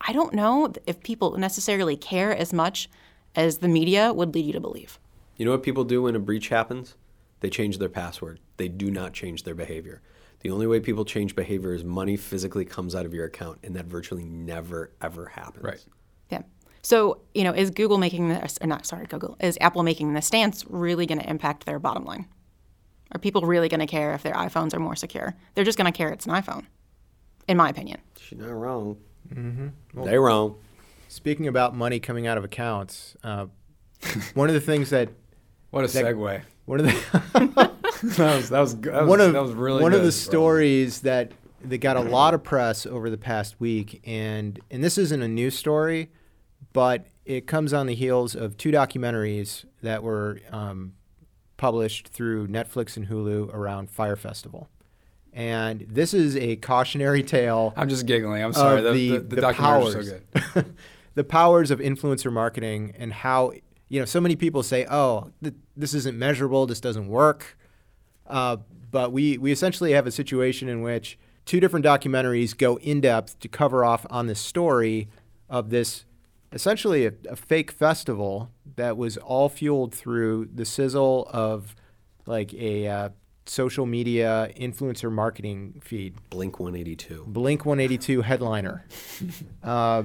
I 0.00 0.12
don't 0.12 0.34
know 0.34 0.72
if 0.86 1.02
people 1.02 1.36
necessarily 1.38 1.96
care 1.96 2.36
as 2.36 2.52
much 2.52 2.88
as 3.34 3.58
the 3.58 3.68
media 3.68 4.12
would 4.12 4.34
lead 4.34 4.44
you 4.44 4.52
to 4.52 4.60
believe. 4.60 5.00
You 5.36 5.46
know 5.46 5.50
what 5.50 5.64
people 5.64 5.82
do 5.82 6.02
when 6.02 6.14
a 6.14 6.20
breach 6.20 6.48
happens? 6.48 6.94
They 7.40 7.50
change 7.50 7.78
their 7.78 7.88
password. 7.88 8.38
They 8.58 8.68
do 8.68 8.90
not 8.90 9.12
change 9.12 9.42
their 9.42 9.54
behavior. 9.54 10.02
The 10.40 10.50
only 10.50 10.66
way 10.66 10.78
people 10.78 11.04
change 11.04 11.34
behavior 11.34 11.72
is 11.72 11.84
money 11.84 12.16
physically 12.16 12.64
comes 12.66 12.94
out 12.94 13.06
of 13.06 13.14
your 13.14 13.24
account, 13.24 13.60
and 13.62 13.74
that 13.76 13.86
virtually 13.86 14.24
never 14.24 14.92
ever 15.00 15.26
happens. 15.26 15.64
Right. 15.64 15.84
Yeah. 16.30 16.42
So, 16.84 17.22
you 17.34 17.44
know, 17.44 17.52
is 17.52 17.70
Google 17.70 17.96
making 17.96 18.28
this, 18.28 18.58
or 18.60 18.66
not, 18.66 18.84
sorry, 18.84 19.06
Google, 19.06 19.38
is 19.40 19.56
Apple 19.58 19.82
making 19.82 20.12
the 20.12 20.20
stance 20.20 20.66
really 20.68 21.06
going 21.06 21.18
to 21.18 21.28
impact 21.28 21.64
their 21.64 21.78
bottom 21.78 22.04
line? 22.04 22.26
Are 23.12 23.18
people 23.18 23.42
really 23.42 23.70
going 23.70 23.80
to 23.80 23.86
care 23.86 24.12
if 24.12 24.22
their 24.22 24.34
iPhones 24.34 24.74
are 24.74 24.78
more 24.78 24.94
secure? 24.94 25.34
They're 25.54 25.64
just 25.64 25.78
going 25.78 25.90
to 25.90 25.96
care 25.96 26.10
it's 26.10 26.26
an 26.26 26.32
iPhone, 26.32 26.66
in 27.48 27.56
my 27.56 27.70
opinion. 27.70 28.00
She's 28.20 28.38
not 28.38 28.50
wrong. 28.50 28.98
Mm-hmm. 29.32 29.68
Well, 29.94 30.04
They're 30.04 30.20
wrong. 30.20 30.56
Speaking 31.08 31.48
about 31.48 31.74
money 31.74 32.00
coming 32.00 32.26
out 32.26 32.36
of 32.36 32.44
accounts, 32.44 33.16
uh, 33.24 33.46
one 34.34 34.50
of 34.50 34.54
the 34.54 34.60
things 34.60 34.90
that 34.90 35.08
what 35.70 35.84
a 35.84 35.86
that, 35.86 36.04
segue. 36.04 36.42
One 36.66 36.80
of 36.80 36.86
the 36.86 37.70
that 38.18 38.36
was 38.36 38.50
that 38.50 38.60
was, 38.60 38.76
that 38.80 38.92
was 38.92 39.08
one 39.08 39.20
of 39.22 39.32
that 39.32 39.42
was 39.42 39.52
really 39.52 39.80
one 39.80 39.92
good, 39.92 40.00
of 40.00 40.04
the 40.04 40.12
stories 40.12 41.00
that 41.00 41.32
that 41.62 41.78
got 41.78 41.96
a 41.96 42.00
lot 42.00 42.34
of 42.34 42.42
press 42.42 42.84
over 42.84 43.08
the 43.08 43.16
past 43.16 43.58
week, 43.60 44.02
and 44.04 44.60
and 44.70 44.82
this 44.82 44.98
isn't 44.98 45.22
a 45.22 45.28
new 45.28 45.50
story 45.50 46.10
but 46.74 47.06
it 47.24 47.46
comes 47.46 47.72
on 47.72 47.86
the 47.86 47.94
heels 47.94 48.34
of 48.34 48.58
two 48.58 48.70
documentaries 48.70 49.64
that 49.80 50.02
were 50.02 50.40
um, 50.50 50.92
published 51.56 52.08
through 52.08 52.48
Netflix 52.48 52.98
and 52.98 53.08
Hulu 53.08 53.54
around 53.54 53.88
Fyre 53.88 54.16
Festival. 54.16 54.68
And 55.32 55.86
this 55.88 56.12
is 56.12 56.36
a 56.36 56.56
cautionary 56.56 57.22
tale. 57.22 57.72
I'm 57.78 57.88
just 57.88 58.04
giggling. 58.04 58.44
I'm 58.44 58.52
sorry. 58.52 58.82
The, 58.82 58.92
the, 58.92 59.08
the, 59.08 59.36
the 59.36 59.42
documentaries 59.42 60.22
so 60.34 60.62
good. 60.62 60.74
the 61.14 61.24
powers 61.24 61.70
of 61.70 61.78
influencer 61.78 62.30
marketing 62.30 62.94
and 62.98 63.12
how 63.12 63.52
you 63.88 64.00
know 64.00 64.04
so 64.04 64.20
many 64.20 64.36
people 64.36 64.62
say, 64.62 64.86
"Oh, 64.88 65.30
th- 65.42 65.54
this 65.76 65.94
isn't 65.94 66.16
measurable. 66.16 66.66
This 66.66 66.80
doesn't 66.80 67.08
work." 67.08 67.56
Uh, 68.26 68.58
but 68.90 69.12
we 69.12 69.38
we 69.38 69.50
essentially 69.50 69.92
have 69.92 70.06
a 70.06 70.12
situation 70.12 70.68
in 70.68 70.82
which 70.82 71.18
two 71.46 71.58
different 71.58 71.84
documentaries 71.84 72.56
go 72.56 72.78
in 72.78 73.00
depth 73.00 73.38
to 73.40 73.48
cover 73.48 73.84
off 73.84 74.06
on 74.10 74.28
the 74.28 74.36
story 74.36 75.08
of 75.48 75.70
this 75.70 76.04
essentially 76.54 77.06
a, 77.06 77.12
a, 77.28 77.36
fake 77.36 77.70
festival 77.70 78.50
that 78.76 78.96
was 78.96 79.16
all 79.18 79.48
fueled 79.48 79.94
through 79.94 80.48
the 80.54 80.64
sizzle 80.64 81.28
of 81.30 81.74
like 82.26 82.54
a 82.54 82.86
uh, 82.86 83.08
social 83.44 83.84
media 83.84 84.50
influencer 84.56 85.12
marketing 85.12 85.80
feed. 85.84 86.14
Blink 86.30 86.58
182. 86.58 87.24
Blink 87.26 87.66
182 87.66 88.22
headliner. 88.22 88.86
uh, 89.62 90.04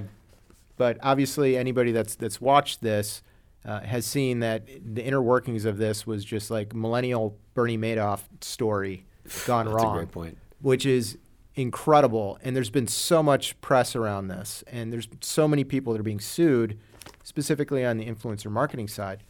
but 0.76 0.98
obviously, 1.04 1.58
anybody 1.58 1.92
that's 1.92 2.16
that's 2.16 2.42
watched 2.42 2.82
this 2.82 3.22
uh, 3.66 3.82
has 3.82 4.06
seen 4.06 4.40
that 4.40 4.64
the 4.94 5.04
inner 5.04 5.22
workings 5.22 5.66
of 5.66 5.78
this 5.78 6.08
was 6.08 6.26
just 6.26 6.50
like 6.50 6.74
millennial 6.74 7.38
Bernie 7.54 7.78
Madoff 7.78 8.22
story 8.42 9.06
gone 9.46 9.66
That's 9.66 9.76
wrong. 9.76 9.96
a 9.96 10.00
great 10.00 10.12
point. 10.12 10.38
Which 10.62 10.86
is 10.86 11.18
incredible. 11.62 12.38
And 12.44 12.56
there's 12.56 12.70
been 12.70 12.88
so 12.88 13.22
much 13.22 13.60
press 13.62 13.96
around 13.96 14.28
this, 14.28 14.64
and 14.68 14.92
there's 14.92 15.08
so 15.22 15.48
many 15.48 15.64
people 15.64 15.94
that 15.94 16.00
are 16.00 16.04
being 16.04 16.20
sued, 16.20 16.80
specifically 17.24 17.86
on 17.86 17.98
the 17.98 18.06
influencer 18.06 18.50
marketing 18.52 18.88
side. 18.88 19.24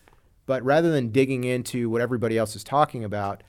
But 0.45 0.63
rather 0.63 0.91
than 0.91 1.09
digging 1.09 1.43
into 1.43 1.89
what 1.89 2.01
everybody 2.01 2.37
else 2.37 2.55
is 2.55 2.63
talking 2.63 3.03
about, 3.03 3.43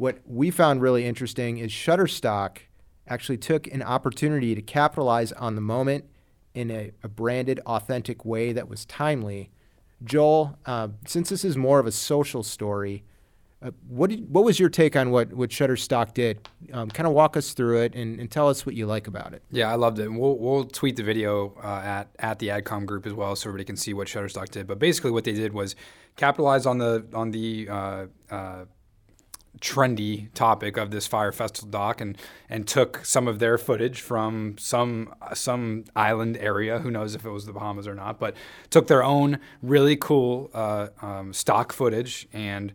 What 0.00 0.20
we 0.24 0.50
found 0.50 0.80
really 0.80 1.04
interesting 1.04 1.58
is 1.58 1.70
Shutterstock 1.70 2.60
actually 3.06 3.36
took 3.36 3.66
an 3.66 3.82
opportunity 3.82 4.54
to 4.54 4.62
capitalize 4.62 5.30
on 5.32 5.56
the 5.56 5.60
moment 5.60 6.06
in 6.54 6.70
a, 6.70 6.92
a 7.02 7.08
branded, 7.08 7.60
authentic 7.66 8.24
way 8.24 8.54
that 8.54 8.66
was 8.66 8.86
timely. 8.86 9.50
Joel, 10.02 10.56
uh, 10.64 10.88
since 11.06 11.28
this 11.28 11.44
is 11.44 11.58
more 11.58 11.80
of 11.80 11.86
a 11.86 11.92
social 11.92 12.42
story, 12.42 13.04
uh, 13.62 13.70
what 13.88 14.08
did, 14.08 14.32
what 14.32 14.42
was 14.42 14.58
your 14.58 14.70
take 14.70 14.96
on 14.96 15.10
what 15.10 15.32
what 15.34 15.50
Shutterstock 15.50 16.14
did? 16.14 16.48
Um, 16.72 16.90
kind 16.90 17.06
of 17.06 17.12
walk 17.12 17.36
us 17.36 17.52
through 17.52 17.82
it 17.82 17.94
and, 17.94 18.18
and, 18.18 18.30
tell 18.30 18.48
us 18.48 18.64
what 18.64 18.74
you 18.74 18.86
like 18.86 19.06
about 19.06 19.34
it. 19.34 19.42
Yeah, 19.50 19.70
I 19.70 19.74
loved 19.74 19.98
it. 19.98 20.08
we'll 20.08 20.38
we'll 20.38 20.64
tweet 20.64 20.96
the 20.96 21.02
video 21.02 21.54
uh, 21.62 21.82
at 21.84 22.08
at 22.18 22.38
the 22.38 22.48
AdCom 22.48 22.86
group 22.86 23.06
as 23.06 23.12
well, 23.12 23.36
so 23.36 23.50
everybody 23.50 23.66
can 23.66 23.76
see 23.76 23.92
what 23.92 24.08
Shutterstock 24.08 24.48
did. 24.48 24.66
But 24.66 24.78
basically, 24.78 25.10
what 25.10 25.24
they 25.24 25.34
did 25.34 25.52
was 25.52 25.76
capitalize 26.16 26.64
on 26.64 26.78
the 26.78 27.06
on 27.12 27.32
the 27.32 27.68
uh, 27.68 28.06
uh 28.30 28.64
trendy 29.60 30.32
topic 30.32 30.76
of 30.78 30.90
this 30.90 31.06
Fyre 31.06 31.32
Festival 31.32 31.70
doc 31.70 32.00
and 32.00 32.16
and 32.48 32.66
took 32.66 33.04
some 33.04 33.28
of 33.28 33.40
their 33.40 33.58
footage 33.58 34.00
from 34.00 34.56
some 34.58 35.14
some 35.34 35.84
island 35.94 36.38
area. 36.38 36.78
Who 36.78 36.90
knows 36.90 37.14
if 37.14 37.26
it 37.26 37.30
was 37.30 37.44
the 37.44 37.52
Bahamas 37.52 37.86
or 37.86 37.94
not? 37.94 38.18
But 38.18 38.36
took 38.70 38.86
their 38.86 39.04
own 39.04 39.38
really 39.60 39.96
cool 39.96 40.50
uh, 40.54 40.88
um, 41.02 41.34
stock 41.34 41.74
footage 41.74 42.26
and 42.32 42.72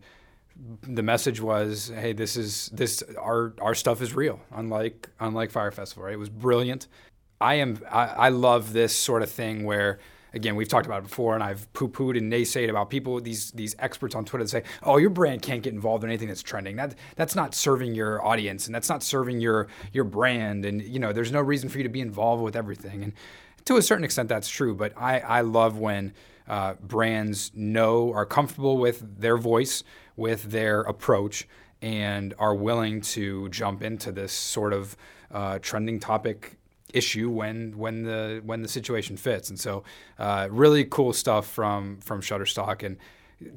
the 0.82 1.02
message 1.02 1.40
was, 1.40 1.92
hey, 1.94 2.12
this 2.12 2.36
is 2.36 2.70
this 2.72 3.02
our 3.18 3.54
our 3.60 3.74
stuff 3.74 4.00
is 4.00 4.14
real, 4.14 4.40
unlike 4.52 5.10
unlike 5.20 5.50
Fyre 5.50 5.70
Festival. 5.70 6.04
Right? 6.04 6.14
It 6.14 6.18
was 6.18 6.28
brilliant. 6.28 6.88
I 7.40 7.54
am 7.54 7.78
I, 7.90 8.06
I 8.06 8.28
love 8.30 8.72
this 8.72 8.96
sort 8.96 9.22
of 9.22 9.30
thing 9.30 9.64
where 9.64 9.98
again 10.32 10.56
we've 10.56 10.68
talked 10.68 10.86
about 10.86 10.98
it 10.98 11.08
before, 11.08 11.34
and 11.34 11.42
I've 11.42 11.70
poo 11.72 11.88
pooed 11.88 12.16
and 12.16 12.32
naysayed 12.32 12.70
about 12.70 12.90
people 12.90 13.20
these 13.20 13.50
these 13.52 13.76
experts 13.78 14.14
on 14.14 14.24
Twitter 14.24 14.44
that 14.44 14.50
say, 14.50 14.62
oh, 14.82 14.96
your 14.96 15.10
brand 15.10 15.42
can't 15.42 15.62
get 15.62 15.74
involved 15.74 16.04
in 16.04 16.10
anything 16.10 16.28
that's 16.28 16.42
trending. 16.42 16.76
That 16.76 16.94
that's 17.16 17.34
not 17.34 17.54
serving 17.54 17.94
your 17.94 18.24
audience, 18.24 18.66
and 18.66 18.74
that's 18.74 18.88
not 18.88 19.02
serving 19.02 19.40
your 19.40 19.68
your 19.92 20.04
brand, 20.04 20.64
and 20.64 20.80
you 20.82 20.98
know 20.98 21.12
there's 21.12 21.32
no 21.32 21.40
reason 21.40 21.68
for 21.68 21.78
you 21.78 21.84
to 21.84 21.90
be 21.90 22.00
involved 22.00 22.42
with 22.42 22.56
everything. 22.56 23.02
And 23.02 23.12
to 23.66 23.76
a 23.76 23.82
certain 23.82 24.04
extent, 24.04 24.28
that's 24.28 24.48
true. 24.48 24.74
But 24.74 24.92
I 24.96 25.20
I 25.20 25.40
love 25.42 25.78
when 25.78 26.14
uh, 26.48 26.74
brands 26.74 27.50
know 27.54 28.12
are 28.12 28.24
comfortable 28.24 28.78
with 28.78 29.20
their 29.20 29.36
voice 29.36 29.82
with 30.16 30.50
their 30.50 30.80
approach 30.82 31.46
and 31.82 32.34
are 32.38 32.54
willing 32.54 33.00
to 33.00 33.48
jump 33.50 33.82
into 33.82 34.10
this 34.10 34.32
sort 34.32 34.72
of 34.72 34.96
uh, 35.30 35.58
trending 35.60 36.00
topic 36.00 36.56
issue 36.94 37.28
when 37.28 37.76
when 37.76 38.04
the 38.04 38.40
when 38.44 38.62
the 38.62 38.68
situation 38.68 39.16
fits. 39.16 39.50
And 39.50 39.58
so, 39.58 39.84
uh, 40.18 40.48
really 40.50 40.84
cool 40.84 41.12
stuff 41.12 41.46
from 41.46 41.98
from 42.00 42.20
Shutterstock 42.20 42.82
and 42.82 42.96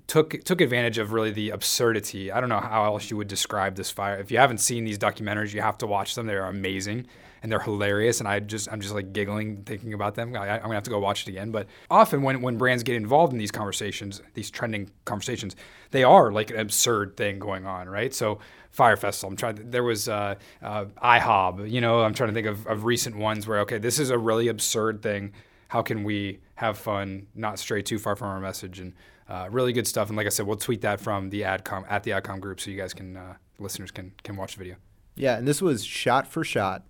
took 0.07 0.43
took 0.43 0.61
advantage 0.61 0.97
of 0.97 1.13
really 1.13 1.31
the 1.31 1.51
absurdity. 1.51 2.31
I 2.31 2.39
don't 2.39 2.49
know 2.49 2.59
how 2.59 2.85
else 2.85 3.09
you 3.09 3.17
would 3.17 3.27
describe 3.27 3.75
this 3.75 3.91
fire. 3.91 4.17
If 4.19 4.31
you 4.31 4.37
haven't 4.37 4.59
seen 4.59 4.83
these 4.83 4.97
documentaries, 4.97 5.53
you 5.53 5.61
have 5.61 5.77
to 5.79 5.87
watch 5.87 6.15
them. 6.15 6.27
They 6.27 6.35
are 6.35 6.47
amazing 6.47 7.07
and 7.41 7.51
they're 7.51 7.59
hilarious. 7.59 8.19
And 8.19 8.27
I 8.27 8.39
just 8.39 8.71
I'm 8.71 8.81
just 8.81 8.93
like 8.93 9.13
giggling 9.13 9.63
thinking 9.63 9.93
about 9.93 10.15
them. 10.15 10.35
I, 10.35 10.57
am 10.57 10.61
gonna 10.61 10.73
have 10.75 10.83
to 10.83 10.89
go 10.89 10.99
watch 10.99 11.23
it 11.23 11.29
again. 11.29 11.51
But 11.51 11.67
often 11.89 12.21
when 12.21 12.41
when 12.41 12.57
brands 12.57 12.83
get 12.83 12.95
involved 12.95 13.33
in 13.33 13.39
these 13.39 13.51
conversations, 13.51 14.21
these 14.33 14.49
trending 14.49 14.91
conversations, 15.05 15.55
they 15.91 16.03
are 16.03 16.31
like 16.31 16.49
an 16.49 16.59
absurd 16.59 17.17
thing 17.17 17.39
going 17.39 17.65
on, 17.65 17.89
right? 17.89 18.13
So 18.13 18.39
Fyre 18.71 18.97
Festival. 18.97 19.31
I'm 19.31 19.35
trying. 19.35 19.55
To, 19.55 19.63
there 19.63 19.83
was 19.83 20.07
uh, 20.07 20.35
uh, 20.61 20.85
IHOB. 21.03 21.69
You 21.69 21.81
know, 21.81 22.01
I'm 22.01 22.13
trying 22.13 22.29
to 22.29 22.33
think 22.33 22.47
of, 22.47 22.67
of 22.67 22.83
recent 22.83 23.15
ones 23.17 23.47
where 23.47 23.59
okay, 23.61 23.77
this 23.77 23.99
is 23.99 24.09
a 24.09 24.17
really 24.17 24.47
absurd 24.47 25.01
thing. 25.01 25.33
How 25.69 25.81
can 25.81 26.03
we 26.03 26.39
have 26.55 26.77
fun, 26.77 27.27
not 27.35 27.59
stray 27.59 27.81
too 27.81 27.99
far 27.99 28.15
from 28.15 28.29
our 28.29 28.39
message? 28.39 28.79
And 28.79 28.93
uh, 29.27 29.47
really 29.51 29.73
good 29.73 29.87
stuff. 29.87 30.07
And 30.07 30.17
like 30.17 30.25
I 30.25 30.29
said, 30.29 30.47
we'll 30.47 30.57
tweet 30.57 30.81
that 30.81 30.99
from 30.99 31.29
the 31.29 31.41
AdCom 31.41 31.85
at 31.87 32.03
the 32.03 32.11
AdCom 32.11 32.39
group, 32.39 32.59
so 32.59 32.71
you 32.71 32.77
guys 32.77 32.93
can 32.93 33.17
uh, 33.17 33.35
listeners 33.59 33.91
can 33.91 34.13
can 34.23 34.35
watch 34.35 34.53
the 34.53 34.59
video. 34.59 34.75
Yeah, 35.15 35.37
and 35.37 35.47
this 35.47 35.61
was 35.61 35.83
shot 35.83 36.27
for 36.27 36.43
shot 36.43 36.83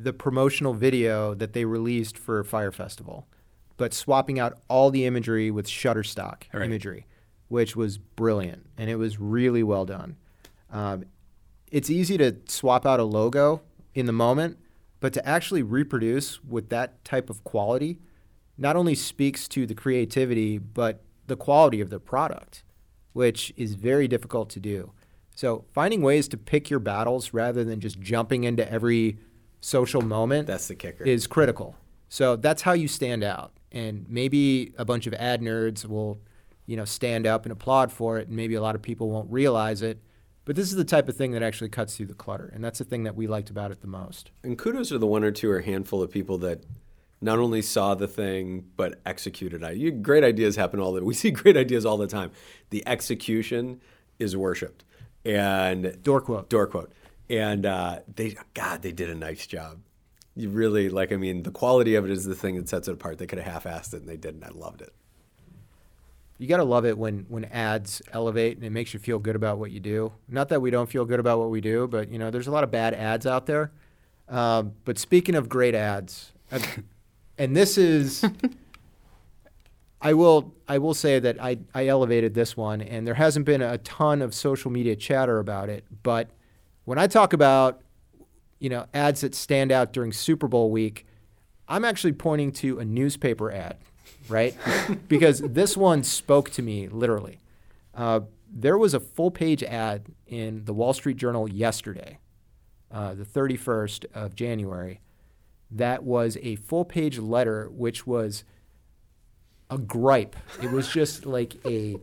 the 0.00 0.12
promotional 0.12 0.74
video 0.74 1.34
that 1.34 1.52
they 1.52 1.64
released 1.64 2.16
for 2.16 2.44
Fyre 2.44 2.70
Festival, 2.70 3.26
but 3.76 3.92
swapping 3.92 4.38
out 4.38 4.58
all 4.68 4.90
the 4.90 5.04
imagery 5.04 5.50
with 5.50 5.66
Shutterstock 5.66 6.44
right. 6.52 6.64
imagery, 6.64 7.04
which 7.48 7.74
was 7.74 7.98
brilliant 7.98 8.66
and 8.78 8.88
it 8.88 8.96
was 8.96 9.18
really 9.18 9.64
well 9.64 9.84
done. 9.84 10.16
Um, 10.70 11.06
it's 11.72 11.90
easy 11.90 12.16
to 12.18 12.36
swap 12.46 12.86
out 12.86 13.00
a 13.00 13.04
logo 13.04 13.60
in 13.92 14.06
the 14.06 14.12
moment, 14.12 14.58
but 15.00 15.12
to 15.14 15.28
actually 15.28 15.62
reproduce 15.62 16.42
with 16.44 16.68
that 16.68 17.04
type 17.04 17.28
of 17.28 17.42
quality 17.42 17.98
not 18.56 18.76
only 18.76 18.94
speaks 18.94 19.46
to 19.48 19.66
the 19.66 19.74
creativity, 19.74 20.58
but 20.58 21.02
the 21.26 21.36
quality 21.36 21.80
of 21.80 21.90
the 21.90 22.00
product, 22.00 22.64
which 23.12 23.52
is 23.56 23.74
very 23.74 24.08
difficult 24.08 24.48
to 24.50 24.60
do. 24.60 24.92
So 25.36 25.64
finding 25.72 26.02
ways 26.02 26.26
to 26.28 26.36
pick 26.36 26.68
your 26.68 26.80
battles 26.80 27.32
rather 27.32 27.62
than 27.62 27.78
just 27.80 28.00
jumping 28.00 28.42
into 28.42 28.70
every 28.70 29.18
social 29.60 30.02
moment 30.02 30.46
that's 30.46 30.68
the 30.68 30.74
kicker 30.74 31.04
is 31.04 31.26
critical. 31.26 31.76
So 32.08 32.36
that's 32.36 32.62
how 32.62 32.72
you 32.72 32.88
stand 32.88 33.22
out. 33.22 33.52
And 33.70 34.06
maybe 34.08 34.72
a 34.78 34.84
bunch 34.84 35.06
of 35.06 35.14
ad 35.14 35.42
nerds 35.42 35.84
will, 35.84 36.18
you 36.66 36.76
know, 36.76 36.86
stand 36.86 37.26
up 37.26 37.44
and 37.44 37.52
applaud 37.52 37.92
for 37.92 38.18
it, 38.18 38.28
and 38.28 38.36
maybe 38.36 38.54
a 38.54 38.62
lot 38.62 38.74
of 38.74 38.82
people 38.82 39.10
won't 39.10 39.30
realize 39.30 39.82
it. 39.82 40.00
But 40.46 40.56
this 40.56 40.70
is 40.70 40.76
the 40.76 40.84
type 40.84 41.10
of 41.10 41.16
thing 41.16 41.32
that 41.32 41.42
actually 41.42 41.68
cuts 41.68 41.94
through 41.94 42.06
the 42.06 42.14
clutter, 42.14 42.50
and 42.54 42.64
that's 42.64 42.78
the 42.78 42.84
thing 42.84 43.04
that 43.04 43.14
we 43.14 43.26
liked 43.26 43.50
about 43.50 43.70
it 43.70 43.82
the 43.82 43.86
most. 43.86 44.30
And 44.42 44.56
kudos 44.56 44.88
to 44.88 44.98
the 44.98 45.06
one 45.06 45.22
or 45.22 45.30
two 45.30 45.50
or 45.50 45.60
handful 45.60 46.02
of 46.02 46.10
people 46.10 46.38
that 46.38 46.64
not 47.20 47.38
only 47.38 47.60
saw 47.60 47.94
the 47.94 48.08
thing 48.08 48.64
but 48.76 49.00
executed 49.04 49.62
it. 49.62 49.76
You, 49.76 49.90
great 49.90 50.24
ideas 50.24 50.56
happen 50.56 50.80
all 50.80 50.92
the 50.92 51.04
we 51.04 51.14
see 51.22 51.30
great 51.30 51.56
ideas 51.56 51.84
all 51.84 51.98
the 51.98 52.06
time. 52.06 52.30
The 52.70 52.82
execution 52.86 53.82
is 54.18 54.36
worshipped. 54.36 54.84
And 55.24 56.02
door 56.02 56.22
quote. 56.22 56.48
Door 56.48 56.68
quote 56.68 56.92
and 57.28 57.66
uh, 57.66 58.00
they 58.14 58.36
God, 58.54 58.82
they 58.82 58.92
did 58.92 59.10
a 59.10 59.14
nice 59.14 59.46
job. 59.46 59.78
You 60.34 60.50
really 60.50 60.88
like. 60.88 61.12
I 61.12 61.16
mean, 61.16 61.42
the 61.42 61.50
quality 61.50 61.94
of 61.94 62.04
it 62.04 62.10
is 62.10 62.24
the 62.24 62.34
thing 62.34 62.56
that 62.56 62.68
sets 62.68 62.88
it 62.88 62.92
apart. 62.92 63.18
They 63.18 63.26
could 63.26 63.38
have 63.38 63.64
half-assed 63.64 63.94
it, 63.94 64.00
and 64.00 64.08
they 64.08 64.16
didn't. 64.16 64.44
I 64.44 64.50
loved 64.50 64.82
it. 64.82 64.92
You 66.38 66.46
got 66.46 66.58
to 66.58 66.64
love 66.64 66.86
it 66.86 66.96
when 66.96 67.26
when 67.28 67.44
ads 67.46 68.00
elevate 68.12 68.56
and 68.56 68.64
it 68.64 68.70
makes 68.70 68.94
you 68.94 69.00
feel 69.00 69.18
good 69.18 69.34
about 69.34 69.58
what 69.58 69.72
you 69.72 69.80
do. 69.80 70.12
Not 70.28 70.48
that 70.50 70.62
we 70.62 70.70
don't 70.70 70.88
feel 70.88 71.04
good 71.04 71.18
about 71.18 71.40
what 71.40 71.50
we 71.50 71.60
do, 71.60 71.88
but 71.88 72.10
you 72.10 72.18
know, 72.18 72.30
there's 72.30 72.46
a 72.46 72.52
lot 72.52 72.62
of 72.62 72.70
bad 72.70 72.94
ads 72.94 73.26
out 73.26 73.46
there. 73.46 73.72
Um, 74.28 74.74
but 74.84 74.98
speaking 74.98 75.34
of 75.34 75.48
great 75.48 75.74
ads, 75.74 76.32
and 77.36 77.56
this 77.56 77.76
is. 77.76 78.24
I 80.00 80.14
will 80.14 80.54
I 80.68 80.78
will 80.78 80.94
say 80.94 81.18
that 81.18 81.42
I, 81.42 81.58
I 81.74 81.88
elevated 81.88 82.32
this 82.32 82.56
one 82.56 82.80
and 82.80 83.04
there 83.04 83.14
hasn't 83.14 83.44
been 83.44 83.60
a 83.60 83.78
ton 83.78 84.22
of 84.22 84.32
social 84.32 84.70
media 84.70 84.94
chatter 84.94 85.40
about 85.40 85.68
it, 85.68 85.84
but 86.04 86.30
when 86.88 86.96
I 86.96 87.06
talk 87.06 87.34
about, 87.34 87.82
you 88.60 88.70
know, 88.70 88.86
ads 88.94 89.20
that 89.20 89.34
stand 89.34 89.70
out 89.70 89.92
during 89.92 90.10
Super 90.10 90.48
Bowl 90.48 90.70
week, 90.70 91.04
I'm 91.68 91.84
actually 91.84 92.14
pointing 92.14 92.50
to 92.52 92.78
a 92.78 92.84
newspaper 92.86 93.52
ad, 93.52 93.76
right? 94.26 94.56
because 95.08 95.40
this 95.40 95.76
one 95.76 96.02
spoke 96.02 96.48
to 96.52 96.62
me 96.62 96.88
literally. 96.88 97.40
Uh, 97.94 98.20
there 98.50 98.78
was 98.78 98.94
a 98.94 99.00
full 99.00 99.30
page 99.30 99.62
ad 99.62 100.06
in 100.26 100.64
the 100.64 100.72
Wall 100.72 100.94
Street 100.94 101.18
Journal 101.18 101.46
yesterday, 101.46 102.20
uh, 102.90 103.12
the 103.12 103.26
31st 103.26 104.06
of 104.14 104.34
January, 104.34 105.02
that 105.70 106.04
was 106.04 106.38
a 106.40 106.56
full 106.56 106.86
page 106.86 107.18
letter, 107.18 107.68
which 107.68 108.06
was 108.06 108.44
a 109.68 109.76
gripe. 109.76 110.36
It 110.62 110.70
was 110.70 110.88
just 110.88 111.26
like 111.26 111.54
a, 111.66 111.98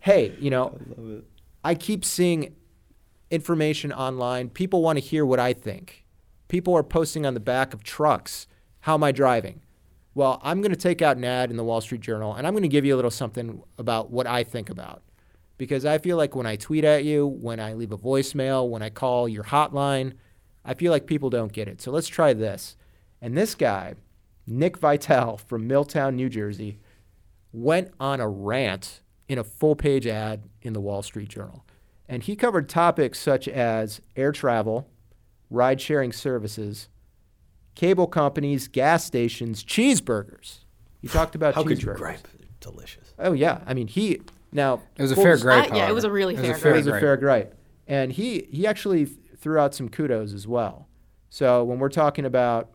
hey, 0.00 0.32
you 0.40 0.48
know, 0.48 1.22
I, 1.62 1.72
I 1.72 1.74
keep 1.74 2.02
seeing 2.02 2.54
information 3.30 3.92
online. 3.92 4.48
People 4.48 4.82
want 4.82 4.98
to 4.98 5.04
hear 5.04 5.24
what 5.24 5.40
I 5.40 5.52
think. 5.52 6.04
People 6.48 6.74
are 6.74 6.82
posting 6.82 7.26
on 7.26 7.34
the 7.34 7.40
back 7.40 7.74
of 7.74 7.82
trucks, 7.82 8.46
how 8.80 8.94
am 8.94 9.02
I 9.02 9.12
driving? 9.12 9.62
Well, 10.14 10.40
I'm 10.42 10.62
going 10.62 10.70
to 10.70 10.78
take 10.78 11.02
out 11.02 11.16
an 11.16 11.24
ad 11.24 11.50
in 11.50 11.56
the 11.56 11.64
Wall 11.64 11.80
Street 11.80 12.00
Journal 12.00 12.34
and 12.34 12.46
I'm 12.46 12.54
going 12.54 12.62
to 12.62 12.68
give 12.68 12.84
you 12.84 12.94
a 12.94 12.96
little 12.96 13.10
something 13.10 13.62
about 13.76 14.10
what 14.10 14.26
I 14.26 14.44
think 14.44 14.70
about. 14.70 15.02
Because 15.58 15.84
I 15.84 15.98
feel 15.98 16.16
like 16.16 16.34
when 16.36 16.46
I 16.46 16.56
tweet 16.56 16.84
at 16.84 17.04
you, 17.04 17.26
when 17.26 17.60
I 17.60 17.74
leave 17.74 17.92
a 17.92 17.98
voicemail, 17.98 18.68
when 18.68 18.82
I 18.82 18.90
call 18.90 19.28
your 19.28 19.44
hotline, 19.44 20.12
I 20.64 20.74
feel 20.74 20.92
like 20.92 21.06
people 21.06 21.30
don't 21.30 21.52
get 21.52 21.68
it. 21.68 21.82
So 21.82 21.90
let's 21.90 22.08
try 22.08 22.32
this. 22.32 22.76
And 23.20 23.36
this 23.36 23.54
guy, 23.54 23.96
Nick 24.46 24.78
Vitale 24.78 25.36
from 25.36 25.66
Milltown, 25.66 26.16
New 26.16 26.28
Jersey, 26.28 26.78
went 27.52 27.92
on 28.00 28.20
a 28.20 28.28
rant 28.28 29.00
in 29.28 29.38
a 29.38 29.44
full 29.44 29.76
page 29.76 30.06
ad 30.06 30.44
in 30.62 30.72
the 30.72 30.80
Wall 30.80 31.02
Street 31.02 31.28
Journal. 31.28 31.65
And 32.08 32.22
he 32.22 32.36
covered 32.36 32.68
topics 32.68 33.18
such 33.18 33.48
as 33.48 34.00
air 34.14 34.32
travel, 34.32 34.88
ride 35.50 35.80
sharing 35.80 36.12
services, 36.12 36.88
cable 37.74 38.06
companies, 38.06 38.68
gas 38.68 39.04
stations, 39.04 39.64
cheeseburgers. 39.64 40.58
He 41.02 41.08
talked 41.08 41.34
about 41.34 41.54
How 41.54 41.62
cheeseburgers. 41.62 41.68
could 41.68 41.82
you 41.82 41.94
gripe? 41.94 42.28
Delicious. 42.60 43.14
Oh 43.18 43.32
yeah, 43.32 43.60
I 43.66 43.74
mean 43.74 43.86
he 43.86 44.20
now 44.52 44.80
it 44.96 45.02
was 45.02 45.12
a 45.12 45.16
fair 45.16 45.36
gripe. 45.36 45.70
yeah, 45.72 45.88
it 45.88 45.94
was 45.94 46.04
a 46.04 46.10
really 46.10 46.34
it 46.34 46.40
fair. 46.40 46.48
Was 46.52 46.58
a 46.58 46.62
fair 46.62 46.72
it 46.72 46.76
was 46.76 46.86
a 46.86 47.00
fair 47.00 47.16
gripe, 47.16 47.54
and 47.86 48.12
he 48.12 48.48
he 48.50 48.66
actually 48.66 49.04
threw 49.04 49.58
out 49.58 49.74
some 49.74 49.88
kudos 49.88 50.32
as 50.32 50.48
well. 50.48 50.88
So 51.28 51.62
when 51.64 51.78
we're 51.78 51.90
talking 51.90 52.24
about 52.24 52.70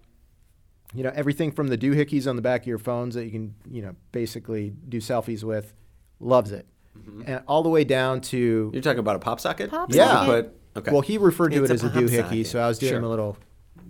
you 0.94 1.04
know 1.04 1.12
everything 1.16 1.52
from 1.52 1.68
the 1.68 1.78
doohickeys 1.78 2.28
on 2.30 2.36
the 2.36 2.42
back 2.42 2.62
of 2.62 2.68
your 2.68 2.78
phones 2.78 3.16
that 3.16 3.26
you 3.26 3.32
can 3.32 3.56
you 3.70 3.82
know 3.82 3.96
basically 4.12 4.74
do 4.88 5.00
selfies 5.00 5.44
with, 5.44 5.74
loves 6.20 6.52
it. 6.52 6.68
Mm-hmm. 6.98 7.24
and 7.26 7.44
all 7.48 7.64
the 7.64 7.70
way 7.70 7.84
down 7.84 8.22
to 8.22 8.70
You're 8.74 8.82
talking 8.82 9.00
about 9.00 9.16
a 9.16 9.20
pop 9.20 9.40
socket? 9.40 9.70
Pop 9.70 9.94
Yeah. 9.94 10.08
socket. 10.26 10.54
But 10.74 10.80
okay. 10.82 10.92
well, 10.92 11.02
he 11.02 11.18
referred 11.18 11.52
to 11.54 11.62
It's 11.64 11.72
it 11.72 11.74
as 11.76 11.84
a 11.84 11.88
a 11.88 11.90
doohickey, 11.90 12.22
socket. 12.22 12.48
so 12.48 12.60
I 12.60 12.68
was 12.68 12.80
doing 12.80 12.90
Sure. 12.92 13.00
him 13.00 13.06
a 13.06 13.10
little, 13.10 13.38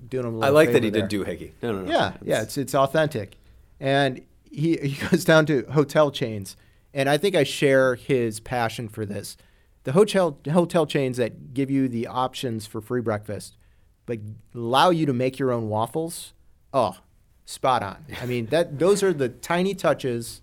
doing 0.07 0.25
him 0.27 0.33
a 0.35 0.37
little. 0.37 0.43
I 0.45 0.49
like 0.49 0.71
that 0.73 0.83
he 0.83 0.89
there. 0.89 1.07
did 1.07 1.19
doohickey. 1.25 1.51
No, 1.63 1.71
no, 1.73 1.81
no. 1.83 1.91
Yeah, 1.91 2.13
yeah, 2.23 2.41
it's 2.43 2.57
it's 2.57 2.75
authentic, 2.75 3.37
and 3.79 4.21
he 4.43 4.77
he 4.83 5.07
goes 5.09 5.25
down 5.25 5.45
to 5.47 5.63
hotel 5.71 6.11
chains, 6.11 6.55
and 6.93 7.09
I 7.09 7.17
think 7.17 7.35
I 7.35 7.43
share 7.43 7.95
his 7.95 8.39
passion 8.39 8.87
for 8.87 9.05
this. 9.05 9.35
The 9.83 9.93
hotel 9.93 10.37
hotel 10.51 10.85
chains 10.85 11.17
that 11.17 11.53
give 11.55 11.71
you 11.71 11.87
the 11.89 12.05
options 12.07 12.67
for 12.67 12.81
free 12.81 13.01
breakfast, 13.01 13.57
but 14.05 14.19
allow 14.53 14.91
you 14.91 15.05
to 15.07 15.13
make 15.13 15.39
your 15.39 15.51
own 15.51 15.69
waffles. 15.69 16.33
Oh, 16.71 16.97
spot 17.45 17.81
on. 17.81 18.05
I 18.21 18.27
mean 18.27 18.45
that 18.47 18.77
those 18.77 19.01
are 19.01 19.11
the 19.11 19.27
tiny 19.29 19.73
touches 19.73 20.41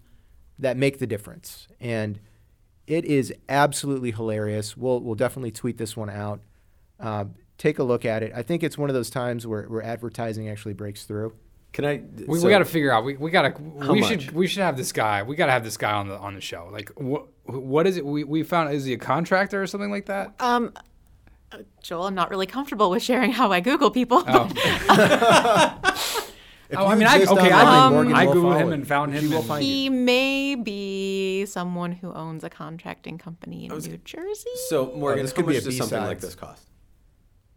that 0.59 0.77
make 0.77 0.99
the 0.99 1.07
difference, 1.07 1.69
and 1.81 2.19
it 2.89 3.05
is 3.05 3.33
absolutely 3.49 4.11
hilarious. 4.11 4.77
We'll 4.77 5.01
we'll 5.01 5.15
definitely 5.15 5.51
tweet 5.53 5.77
this 5.79 5.97
one 5.97 6.11
out. 6.11 6.41
Um, 6.99 7.35
take 7.59 7.79
a 7.79 7.85
look 7.85 8.05
at 8.05 8.23
it. 8.23 8.33
I 8.35 8.43
think 8.43 8.63
it's 8.63 8.77
one 8.79 8.89
of 8.91 8.95
those 8.95 9.11
times 9.11 9.47
where, 9.47 9.65
where 9.65 9.83
advertising 9.83 10.49
actually 10.49 10.75
breaks 10.75 11.05
through. 11.05 11.35
Can 11.73 11.85
I? 11.85 12.03
We, 12.27 12.39
so- 12.39 12.47
we 12.47 12.51
got 12.51 12.59
to 12.61 12.65
figure 12.65 12.91
out. 12.91 13.05
We, 13.05 13.17
we 13.19 13.31
got 13.31 13.43
to. 13.43 13.51
How 13.85 13.93
We 13.93 14.01
much? 14.01 14.09
should. 14.25 14.31
We 14.33 14.47
should 14.47 14.63
have 14.63 14.77
this 14.77 14.91
guy. 14.91 15.23
We 15.23 15.37
got 15.37 15.47
to 15.47 15.53
have 15.53 15.63
this 15.65 15.77
guy 15.77 15.93
on 15.93 16.09
the 16.09 16.17
on 16.17 16.35
the 16.35 16.41
show. 16.41 16.69
Like 16.73 16.89
what? 16.97 17.27
What 17.45 17.87
is 17.87 17.97
it? 17.99 18.05
We, 18.07 18.25
we 18.25 18.43
found. 18.43 18.73
Is 18.75 18.85
he 18.87 18.95
a 18.95 18.99
contractor 18.99 19.63
or 19.63 19.67
something 19.67 19.91
like 19.91 20.07
that? 20.07 20.35
Um, 20.41 20.73
uh, 21.53 21.59
Joel, 21.83 22.07
I'm 22.07 22.15
not 22.15 22.31
really 22.31 22.47
comfortable 22.47 22.91
with 22.91 23.03
sharing 23.03 23.33
how 23.33 23.53
I 23.53 23.61
Google 23.61 23.91
people. 23.91 24.25
Oh. 24.27 24.49
If 26.69 26.79
Oh, 26.79 26.87
I 26.87 26.95
mean, 26.97 27.07
I, 27.07 27.15
exist 27.17 27.33
okay, 27.33 27.53
online, 27.53 27.67
I, 27.67 27.91
Morgan 27.91 28.15
I 28.15 28.27
will 28.27 28.35
googled 28.35 28.61
him 28.61 28.73
and 28.73 28.87
found 28.87 29.15
him. 29.15 29.23
She 29.23 29.29
will 29.29 29.39
and- 29.39 29.47
find 29.47 29.65
you. 29.65 29.73
He 29.73 29.89
may 29.89 30.55
be 30.55 31.47
someone 31.47 31.93
who 31.93 32.13
owns 32.13 32.45
a 32.45 32.51
contracting 32.51 33.17
company 33.17 33.65
in 33.65 33.71
New 33.71 33.97
Jersey. 33.99 34.51
So 34.69 34.93
oh, 34.93 34.99
Morgan, 34.99 35.25
this 35.25 35.33
could 35.33 35.47
be 35.47 35.57
a 35.57 35.61
does 35.61 35.77
something 35.77 36.03
like 36.03 36.21
this 36.21 36.35
cost? 36.35 36.65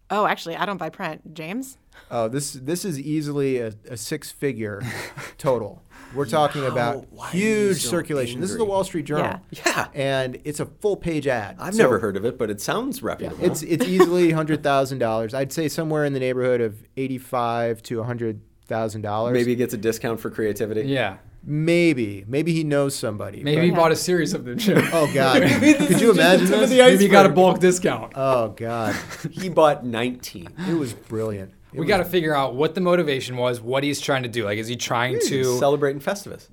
Oh, 0.09 0.25
actually, 0.25 0.57
I 0.57 0.65
don't 0.65 0.77
buy 0.77 0.89
print. 0.89 1.33
James? 1.33 1.77
Oh, 2.09 2.27
this 2.27 2.53
this 2.53 2.83
is 2.83 2.99
easily 2.99 3.59
a, 3.59 3.73
a 3.89 3.95
six 3.95 4.31
figure 4.31 4.81
total. 5.37 5.83
We're 6.13 6.25
talking 6.25 6.65
about 6.65 7.09
why 7.11 7.29
are 7.29 7.35
you 7.35 7.67
huge 7.67 7.81
so 7.83 7.89
circulation. 7.89 8.41
This 8.41 8.51
is 8.51 8.57
the? 8.57 8.65
Wall 8.65 8.83
Street 8.83 9.05
Journal. 9.05 9.39
Yeah. 9.51 9.61
yeah. 9.65 9.87
And 9.93 10.39
it's 10.43 10.59
a 10.59 10.65
full 10.65 10.97
page 10.97 11.27
ad. 11.27 11.55
I've 11.59 11.73
So 11.75 11.83
never 11.83 11.99
heard 11.99 12.17
of 12.17 12.25
it, 12.25 12.37
but 12.37 12.49
it 12.49 12.59
sounds 12.59 13.01
reputable. 13.01 13.41
Yeah, 13.41 13.51
It's 13.51 13.63
it's 13.63 13.85
easily 13.85 14.31
hundred 14.31 14.63
thousand 14.63 14.99
dollars. 14.99 15.33
I'd 15.33 15.53
say 15.53 15.69
somewhere 15.69 16.03
in 16.03 16.11
the 16.11 16.19
neighborhood 16.19 16.59
of 16.59 16.83
eighty 16.97 17.17
five 17.17 17.81
to 17.83 18.03
hundred 18.03 18.41
thousand 18.71 19.01
dollars. 19.01 19.33
Maybe 19.33 19.51
he 19.51 19.55
gets 19.55 19.73
a 19.73 19.77
discount 19.77 20.19
for 20.19 20.29
creativity. 20.29 20.83
Yeah. 20.83 21.17
Maybe. 21.43 22.23
Maybe 22.27 22.53
he 22.53 22.63
knows 22.63 22.95
somebody. 22.95 23.43
Maybe 23.43 23.65
he 23.65 23.71
bought 23.71 23.91
a 23.91 23.95
series 23.95 24.33
of 24.33 24.45
them. 24.45 24.57
too. 24.57 24.75
Oh 24.93 25.11
God. 25.13 25.41
Could 25.87 25.99
you 26.01 26.11
imagine 26.11 26.47
this? 26.47 26.69
Maybe 26.69 27.03
he 27.03 27.07
got 27.09 27.25
a 27.25 27.29
bulk 27.29 27.59
discount. 27.59 28.13
Oh 28.15 28.49
God. 28.49 28.95
He 29.31 29.49
bought 29.49 29.85
19. 29.85 30.47
It 30.69 30.73
was 30.73 30.93
brilliant. 30.93 31.51
It 31.73 31.79
we 31.79 31.79
was 31.81 31.87
got 31.89 31.97
to 31.97 32.05
figure 32.05 32.35
out 32.35 32.55
what 32.55 32.75
the 32.75 32.81
motivation 32.81 33.37
was, 33.37 33.61
what 33.61 33.83
he's 33.83 33.99
trying 34.01 34.23
to 34.23 34.29
do. 34.29 34.45
Like, 34.45 34.57
is 34.57 34.67
he 34.67 34.75
trying 34.75 35.19
to? 35.27 35.43
Celebrating 35.57 36.01
Festivus. 36.01 36.49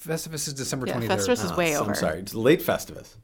Festivus 0.00 0.48
is 0.48 0.54
December 0.54 0.86
Yeah, 0.86 0.94
twenty 0.94 1.08
third. 1.08 1.20
Festivus 1.20 1.44
is 1.44 1.52
ah, 1.52 1.56
way 1.56 1.76
Oh, 1.76 1.80
over. 1.80 1.90
I'm 1.90 1.96
sorry. 1.96 2.18
It's 2.20 2.34
late 2.34 2.60
Festivus. 2.60 3.16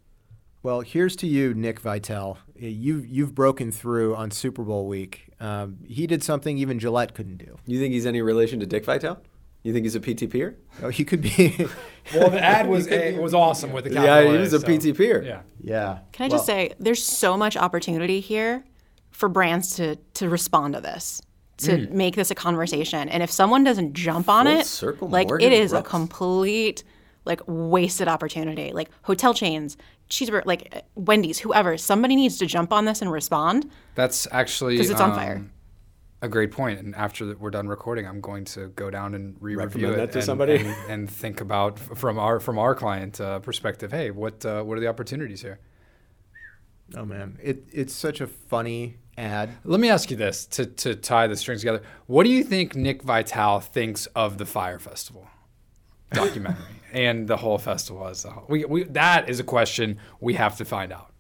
Well, 0.63 0.81
here's 0.81 1.17
to 1.17 1.27
you, 1.27 1.55
Nick 1.55 1.81
Vitale. 1.81 2.39
You've 2.57 3.07
you've 3.07 3.35
broken 3.35 3.73
through 3.73 4.15
on 4.15 4.31
Super 4.31 4.63
Bowl 4.63 4.87
week. 4.87 5.29
Um, 5.41 5.79
he 5.87 6.07
did 6.07 6.23
something 6.23 6.57
even 6.59 6.79
Gillette 6.79 7.15
couldn't 7.15 7.39
do. 7.39 7.59
You 7.67 7.81
think 7.81 7.93
he's 7.93 8.07
any 8.07 8.23
relation 8.23 8.61
to 8.61 8.67
Dick 8.67 8.85
Vitale? 8.85 9.19
You 9.65 9.73
think 9.73 9.85
he's 9.85 9.95
a 9.97 10.01
PTPer? 10.01 10.55
Oh, 10.83 10.89
he 10.89 11.05
could 11.05 11.23
be. 11.23 11.67
Well, 12.13 12.31
the 12.31 12.43
ad 12.43 12.69
was 12.69 12.89
a, 12.91 13.17
was 13.21 13.33
awesome 13.33 13.71
with 13.73 13.85
the 13.85 13.93
Yeah, 13.93 14.23
he 14.23 14.27
A, 14.35 14.41
was 14.41 14.53
a 14.53 14.59
so- 14.59 14.67
PTPer. 14.67 15.25
Yeah. 15.25 15.43
yeah. 15.63 15.99
Can 16.11 16.25
I 16.25 16.29
just 16.29 16.49
Well, 16.49 16.57
say, 16.59 16.73
there's 16.81 17.01
so 17.01 17.37
much 17.37 17.57
opportunity 17.57 18.19
here 18.19 18.65
for 19.13 19.29
brands 19.29 19.77
to 19.77 19.95
to 20.15 20.29
respond 20.29 20.75
to 20.75 20.81
this, 20.81 21.23
to 21.59 21.87
make 21.93 22.17
this 22.17 22.33
a 22.33 22.35
conversation. 22.35 23.09
And 23.09 23.23
if 23.23 23.31
someone 23.31 23.63
doesn't 23.63 23.95
jump 23.95 24.29
on 24.29 24.47
Full 24.47 24.59
it, 24.59 24.67
circle 24.67 25.09
like 25.09 25.29
Morgan 25.29 25.53
it 25.53 25.55
is 25.55 25.73
a 25.73 25.81
complete 25.83 26.83
like 27.25 27.41
wasted 27.47 28.09
opportunity. 28.09 28.73
Like 28.73 28.91
hotel 29.03 29.33
chains, 29.35 29.77
cheeseburger, 30.11 30.45
like 30.47 30.69
uh, 30.75 30.81
Wendy's, 30.95 31.39
whoever, 31.39 31.77
somebody 31.79 32.17
needs 32.17 32.39
to 32.39 32.47
jump 32.47 32.73
on 32.73 32.85
this 32.85 33.01
and 33.03 33.11
respond 33.13 33.71
That's 33.95 34.27
actually 34.33 34.77
'Cause 34.77 34.91
it's 34.91 35.01
on 35.01 35.15
fire. 35.15 35.37
um, 35.37 35.53
A 36.23 36.29
great 36.29 36.51
point. 36.53 36.79
And 36.81 36.95
after 36.95 37.35
we're 37.37 37.51
done 37.51 37.69
recording, 37.69 38.07
I'm 38.07 38.21
going 38.21 38.45
to 38.47 38.69
go 38.77 38.91
down 38.91 39.15
and 39.15 39.37
re-review 39.41 39.89
Recommend 39.89 39.95
it 39.95 39.97
that 39.97 40.13
to 40.13 40.19
and, 40.19 40.25
somebody? 40.27 40.57
and, 40.57 40.77
and 40.91 41.11
think 41.11 41.41
about 41.41 41.79
from 41.79 42.19
our 42.19 42.39
from 42.41 42.59
our 42.59 42.75
client 42.75 43.21
uh, 43.21 43.39
perspective. 43.41 43.91
Hey, 43.93 44.11
what 44.11 44.45
uh, 44.45 44.63
what 44.63 44.77
are 44.79 44.81
the 44.81 44.89
opportunities 44.89 45.43
here? 45.43 45.59
Oh 46.97 47.05
man, 47.05 47.39
it 47.43 47.65
it's 47.73 47.95
such 47.95 48.21
a 48.21 48.27
funny 48.27 48.97
ad. 49.17 49.51
Let 49.65 49.81
me 49.81 49.89
ask 49.89 50.11
you 50.11 50.17
this 50.17 50.47
to 50.47 50.67
to 50.67 50.95
tie 50.95 51.27
the 51.27 51.37
strings 51.37 51.63
together. 51.63 51.83
What 52.07 52.25
do 52.25 52.31
you 52.31 52.45
think 52.45 52.77
Nick 52.77 53.03
Vitale 53.03 53.61
thinks 53.61 54.07
of 54.15 54.37
the 54.39 54.45
Fyre 54.45 54.79
Festival 54.79 55.27
documentary 56.15 56.65
and 56.93 57.27
the 57.29 57.37
whole 57.37 57.59
festival 57.59 58.07
as 58.07 58.25
a 58.25 58.31
whole? 58.31 58.45
We, 58.49 58.65
we, 58.65 58.85
that 58.85 59.29
is 59.29 59.41
a 59.41 59.45
question 59.45 59.99
we 60.21 60.35
have 60.35 60.57
to 60.59 60.65
find 60.65 60.93
out. 60.93 61.11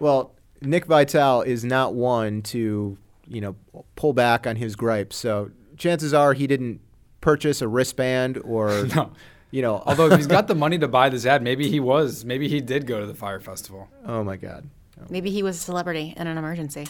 Well, 0.00 0.34
Nick 0.60 0.86
Vitale 0.86 1.42
is 1.42 1.64
not 1.64 1.94
one 1.94 2.42
to 2.42 2.96
you 3.28 3.40
know 3.40 3.56
pull 3.96 4.12
back 4.12 4.46
on 4.46 4.56
his 4.56 4.74
gripes. 4.76 5.16
So 5.16 5.50
chances 5.76 6.12
are 6.14 6.32
he 6.34 6.46
didn't 6.46 6.80
purchase 7.20 7.62
a 7.62 7.68
wristband 7.68 8.38
or 8.44 8.86
No. 8.94 9.12
you 9.50 9.62
know. 9.62 9.82
Although 9.86 10.06
if 10.10 10.16
he's 10.16 10.26
got 10.26 10.48
the 10.48 10.54
money 10.54 10.78
to 10.78 10.88
buy 10.88 11.08
this 11.08 11.24
ad, 11.26 11.42
maybe 11.42 11.68
he 11.68 11.78
was. 11.80 12.24
Maybe 12.24 12.48
he 12.48 12.60
did 12.60 12.86
go 12.86 13.00
to 13.00 13.06
the 13.06 13.14
Fyre 13.14 13.40
Festival. 13.40 13.88
oh 14.06 14.22
my 14.24 14.36
God. 14.36 14.68
Maybe 15.10 15.30
he 15.30 15.42
was 15.42 15.56
a 15.56 15.60
celebrity 15.60 16.14
in 16.16 16.26
an 16.28 16.38
emergency. 16.38 16.86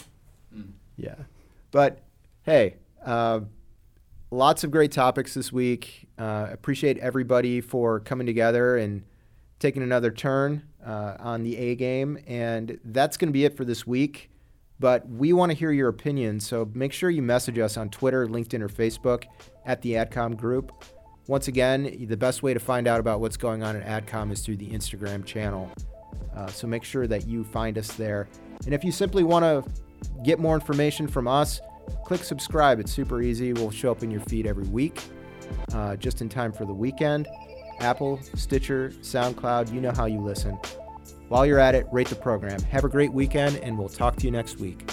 Yeah. 0.97 1.15
But 1.71 1.99
hey, 2.43 2.75
uh, 3.03 3.39
lots 4.33 4.63
of 4.63 4.71
great 4.71 4.91
topics 4.91 5.33
this 5.33 5.53
week. 5.53 6.07
Uh, 6.17 6.47
appreciate 6.51 6.97
everybody 6.97 7.61
for 7.61 7.99
coming 7.99 8.25
together 8.25 8.77
and 8.77 9.03
taking 9.59 9.83
another 9.83 10.11
turn 10.11 10.63
uh, 10.85 11.15
on 11.19 11.43
the 11.43 11.55
A 11.55 11.75
game. 11.75 12.17
And 12.27 12.79
that's 12.83 13.15
going 13.15 13.29
to 13.29 13.33
be 13.33 13.45
it 13.45 13.55
for 13.55 13.63
this 13.63 13.85
week. 13.85 14.31
But 14.79 15.07
we 15.07 15.31
want 15.31 15.51
to 15.51 15.57
hear 15.57 15.71
your 15.71 15.87
opinions. 15.87 16.45
So 16.45 16.69
make 16.73 16.91
sure 16.91 17.09
you 17.09 17.21
message 17.21 17.59
us 17.59 17.77
on 17.77 17.89
Twitter, 17.89 18.27
LinkedIn, 18.27 18.61
or 18.61 18.67
Facebook 18.67 19.25
at 19.65 19.81
the 19.81 19.93
AdCom 19.93 20.35
group. 20.35 20.83
Once 21.27 21.47
again, 21.47 22.05
the 22.09 22.17
best 22.17 22.43
way 22.43 22.53
to 22.53 22.59
find 22.59 22.87
out 22.87 22.99
about 22.99 23.21
what's 23.21 23.37
going 23.37 23.63
on 23.63 23.77
at 23.77 24.05
AdCom 24.05 24.31
is 24.31 24.41
through 24.41 24.57
the 24.57 24.69
Instagram 24.71 25.23
channel. 25.23 25.71
Uh, 26.35 26.47
so 26.47 26.67
make 26.67 26.83
sure 26.83 27.07
that 27.07 27.27
you 27.27 27.43
find 27.43 27.77
us 27.77 27.93
there. 27.93 28.27
And 28.65 28.73
if 28.73 28.83
you 28.83 28.91
simply 28.91 29.23
want 29.23 29.43
to 29.43 29.63
get 30.23 30.39
more 30.39 30.55
information 30.55 31.07
from 31.07 31.27
us, 31.27 31.61
click 32.05 32.23
subscribe. 32.23 32.79
It's 32.79 32.91
super 32.91 33.21
easy. 33.21 33.53
We'll 33.53 33.71
show 33.71 33.91
up 33.91 34.03
in 34.03 34.11
your 34.11 34.21
feed 34.21 34.47
every 34.47 34.67
week, 34.67 35.01
uh, 35.73 35.95
just 35.95 36.21
in 36.21 36.29
time 36.29 36.51
for 36.51 36.65
the 36.65 36.73
weekend. 36.73 37.27
Apple, 37.79 38.19
Stitcher, 38.35 38.93
SoundCloud, 39.01 39.73
you 39.73 39.81
know 39.81 39.91
how 39.91 40.05
you 40.05 40.19
listen. 40.19 40.57
While 41.27 41.45
you're 41.45 41.59
at 41.59 41.75
it, 41.75 41.87
rate 41.91 42.07
the 42.07 42.15
program. 42.15 42.61
Have 42.63 42.83
a 42.83 42.89
great 42.89 43.11
weekend, 43.11 43.57
and 43.57 43.77
we'll 43.77 43.89
talk 43.89 44.15
to 44.17 44.25
you 44.25 44.31
next 44.31 44.59
week. 44.59 44.89